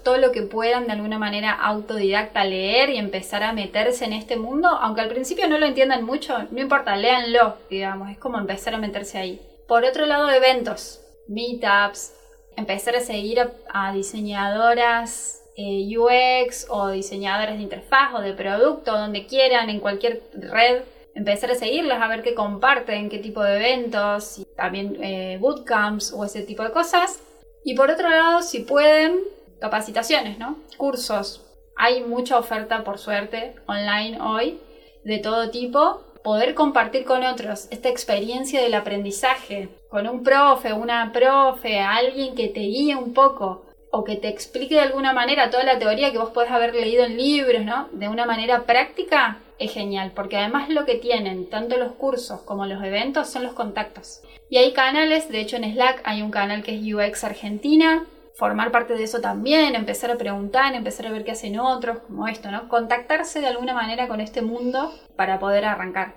Todo 0.05 0.19
lo 0.19 0.33
que 0.33 0.43
puedan 0.43 0.87
de 0.87 0.93
alguna 0.93 1.19
manera 1.19 1.53
autodidacta 1.53 2.45
leer 2.45 2.91
y 2.91 2.99
empezar 2.99 3.43
a 3.43 3.53
meterse 3.53 4.05
en 4.05 4.13
este 4.13 4.37
mundo, 4.37 4.69
aunque 4.69 5.01
al 5.01 5.09
principio 5.09 5.49
no 5.49 5.59
lo 5.59 5.67
entiendan 5.67 6.05
mucho, 6.05 6.37
no 6.51 6.61
importa, 6.61 6.97
léanlo, 6.97 7.57
digamos, 7.69 8.11
es 8.11 8.19
como 8.19 8.39
empezar 8.39 8.75
a 8.75 8.79
meterse 8.79 9.19
ahí. 9.19 9.41
Por 9.69 9.85
otro 9.85 10.07
lado, 10.07 10.31
eventos, 10.31 11.03
meetups, 11.29 12.15
empezar 12.57 12.97
a 12.97 13.01
seguir 13.01 13.39
a, 13.69 13.93
diseñadoras 13.93 15.45
eh, 15.59 15.87
UX 15.95 16.67
o 16.71 16.89
diseñadoras 16.89 17.59
de 17.59 17.65
interfaz 17.65 18.15
o 18.15 18.21
de 18.21 18.33
producto, 18.33 18.97
donde 18.97 19.27
quieran, 19.27 19.69
en 19.69 19.81
cualquier 19.81 20.23
red, 20.33 20.85
empezar 21.15 21.51
a 21.51 21.55
seguirlas, 21.55 22.01
a 22.01 22.09
ver 22.09 22.23
qué 22.23 22.35
comparten, 22.35 23.11
qué 23.11 23.19
tipo 23.19 23.43
de 23.43 23.57
eventos, 23.57 24.39
y 24.39 24.47
también 24.57 24.97
eh, 25.05 25.37
bootcamps 25.39 26.15
o 26.15 26.25
ese 26.25 26.41
tipo 26.41 26.63
de 26.63 26.71
cosas. 26.71 27.21
Y 27.63 27.75
por 27.75 27.91
otro 27.91 28.09
lado, 28.09 28.41
si 28.41 28.61
pueden, 28.61 29.21
capacitaciones, 29.61 30.39
¿no? 30.39 30.57
Cursos. 30.79 31.45
Hay 31.77 32.03
mucha 32.05 32.39
oferta, 32.39 32.85
por 32.85 32.99
suerte, 32.99 33.55
online 33.67 34.19
hoy, 34.23 34.61
de 35.05 35.19
todo 35.19 35.51
tipo. 35.51 36.05
Poder 36.23 36.55
compartir 36.55 37.05
con 37.05 37.23
otros 37.25 37.69
esta 37.71 37.89
experiencia 37.89 38.61
del 38.61 38.75
aprendizaje, 38.75 39.69
con 39.89 40.09
un 40.09 40.23
profe, 40.23 40.73
una 40.73 41.13
profe, 41.13 41.81
alguien 41.81 42.35
que 42.35 42.49
te 42.49 42.61
guíe 42.61 42.97
un 42.97 43.15
poco 43.15 43.65
o 43.91 44.05
que 44.05 44.17
te 44.17 44.29
explique 44.29 44.75
de 44.75 44.83
alguna 44.83 45.13
manera 45.13 45.51
toda 45.51 45.65
la 45.65 45.79
teoría 45.79 46.13
que 46.13 46.19
vos 46.19 46.31
podés 46.31 46.51
haber 46.51 46.75
leído 46.75 47.05
en 47.05 47.17
libros, 47.17 47.65
¿no? 47.65 47.89
De 47.93 48.09
una 48.09 48.27
manera 48.27 48.65
práctica, 48.65 49.39
es 49.59 49.73
genial, 49.73 50.13
porque 50.15 50.37
además 50.37 50.69
lo 50.69 50.85
que 50.85 50.97
tienen, 50.97 51.49
tanto 51.49 51.77
los 51.77 51.93
cursos 51.93 52.41
como 52.43 52.67
los 52.67 52.83
eventos, 52.83 53.29
son 53.29 53.43
los 53.43 53.55
contactos. 53.55 54.21
Y 54.51 54.59
hay 54.59 54.73
canales, 54.73 55.29
de 55.29 55.41
hecho 55.41 55.57
en 55.57 55.73
Slack 55.73 56.03
hay 56.05 56.23
un 56.23 56.31
canal 56.31 56.63
que 56.63 56.77
es 56.77 56.95
UX 56.95 57.25
Argentina, 57.25 58.07
formar 58.39 58.71
parte 58.71 58.95
de 58.95 59.03
eso 59.03 59.21
también, 59.21 59.75
empezar 59.75 60.13
a 60.13 60.17
preguntar, 60.17 60.73
empezar 60.73 61.07
a 61.07 61.11
ver 61.11 61.25
qué 61.25 61.33
hacen 61.33 61.59
otros, 61.59 61.99
como 62.07 62.29
esto, 62.29 62.53
¿no? 62.53 62.69
Contactarse 62.69 63.41
de 63.41 63.49
alguna 63.49 63.75
manera 63.75 64.07
con 64.07 64.21
este 64.21 64.43
mundo 64.43 64.95
para 65.17 65.41
poder 65.41 65.65
arrancar. 65.65 66.15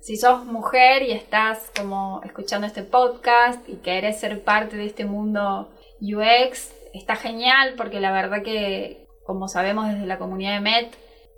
Si 0.00 0.16
sos 0.16 0.44
mujer 0.44 1.02
y 1.04 1.12
estás 1.12 1.70
como 1.76 2.22
escuchando 2.24 2.66
este 2.66 2.82
podcast 2.82 3.68
y 3.68 3.76
querés 3.76 4.18
ser 4.18 4.42
parte 4.42 4.76
de 4.76 4.86
este 4.86 5.04
mundo 5.04 5.70
UX, 6.00 6.72
está 6.92 7.14
genial 7.14 7.74
porque 7.76 8.00
la 8.00 8.10
verdad 8.10 8.42
que, 8.42 9.06
como 9.24 9.46
sabemos 9.46 9.86
desde 9.86 10.06
la 10.06 10.18
comunidad 10.18 10.54
de 10.54 10.60
MET, 10.60 10.92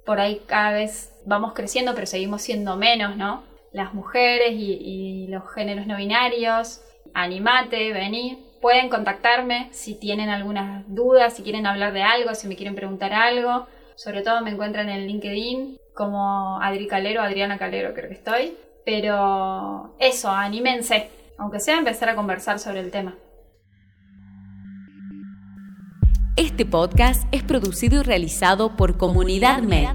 por 0.06 0.18
ahí 0.18 0.40
cada 0.46 0.72
vez 0.72 1.12
vamos 1.26 1.52
creciendo, 1.52 1.94
pero 1.94 2.06
seguimos 2.06 2.40
siendo 2.40 2.76
menos, 2.76 3.18
¿no? 3.18 3.44
Las 3.70 3.92
mujeres 3.92 4.52
y, 4.52 4.78
y 4.80 5.26
los 5.26 5.42
géneros 5.52 5.86
no 5.86 5.98
binarios. 5.98 6.80
Animate, 7.12 7.92
vení. 7.92 8.51
Pueden 8.62 8.90
contactarme 8.90 9.70
si 9.72 9.96
tienen 9.96 10.28
algunas 10.28 10.84
dudas, 10.86 11.34
si 11.34 11.42
quieren 11.42 11.66
hablar 11.66 11.92
de 11.92 12.04
algo, 12.04 12.32
si 12.36 12.46
me 12.46 12.54
quieren 12.54 12.76
preguntar 12.76 13.12
algo. 13.12 13.66
Sobre 13.96 14.22
todo 14.22 14.40
me 14.40 14.50
encuentran 14.50 14.88
en 14.88 15.04
LinkedIn 15.08 15.78
como 15.92 16.60
Adri 16.62 16.86
Calero, 16.86 17.22
Adriana 17.22 17.58
Calero 17.58 17.92
creo 17.92 18.08
que 18.08 18.14
estoy. 18.14 18.56
Pero 18.86 19.96
eso, 19.98 20.30
anímense, 20.30 21.10
aunque 21.38 21.58
sea 21.58 21.76
empezar 21.76 22.08
a 22.08 22.14
conversar 22.14 22.60
sobre 22.60 22.78
el 22.78 22.92
tema. 22.92 23.16
Este 26.36 26.64
podcast 26.64 27.26
es 27.32 27.42
producido 27.42 27.98
y 27.98 28.04
realizado 28.04 28.76
por 28.76 28.96
Comunidad 28.96 29.60
Med. 29.62 29.88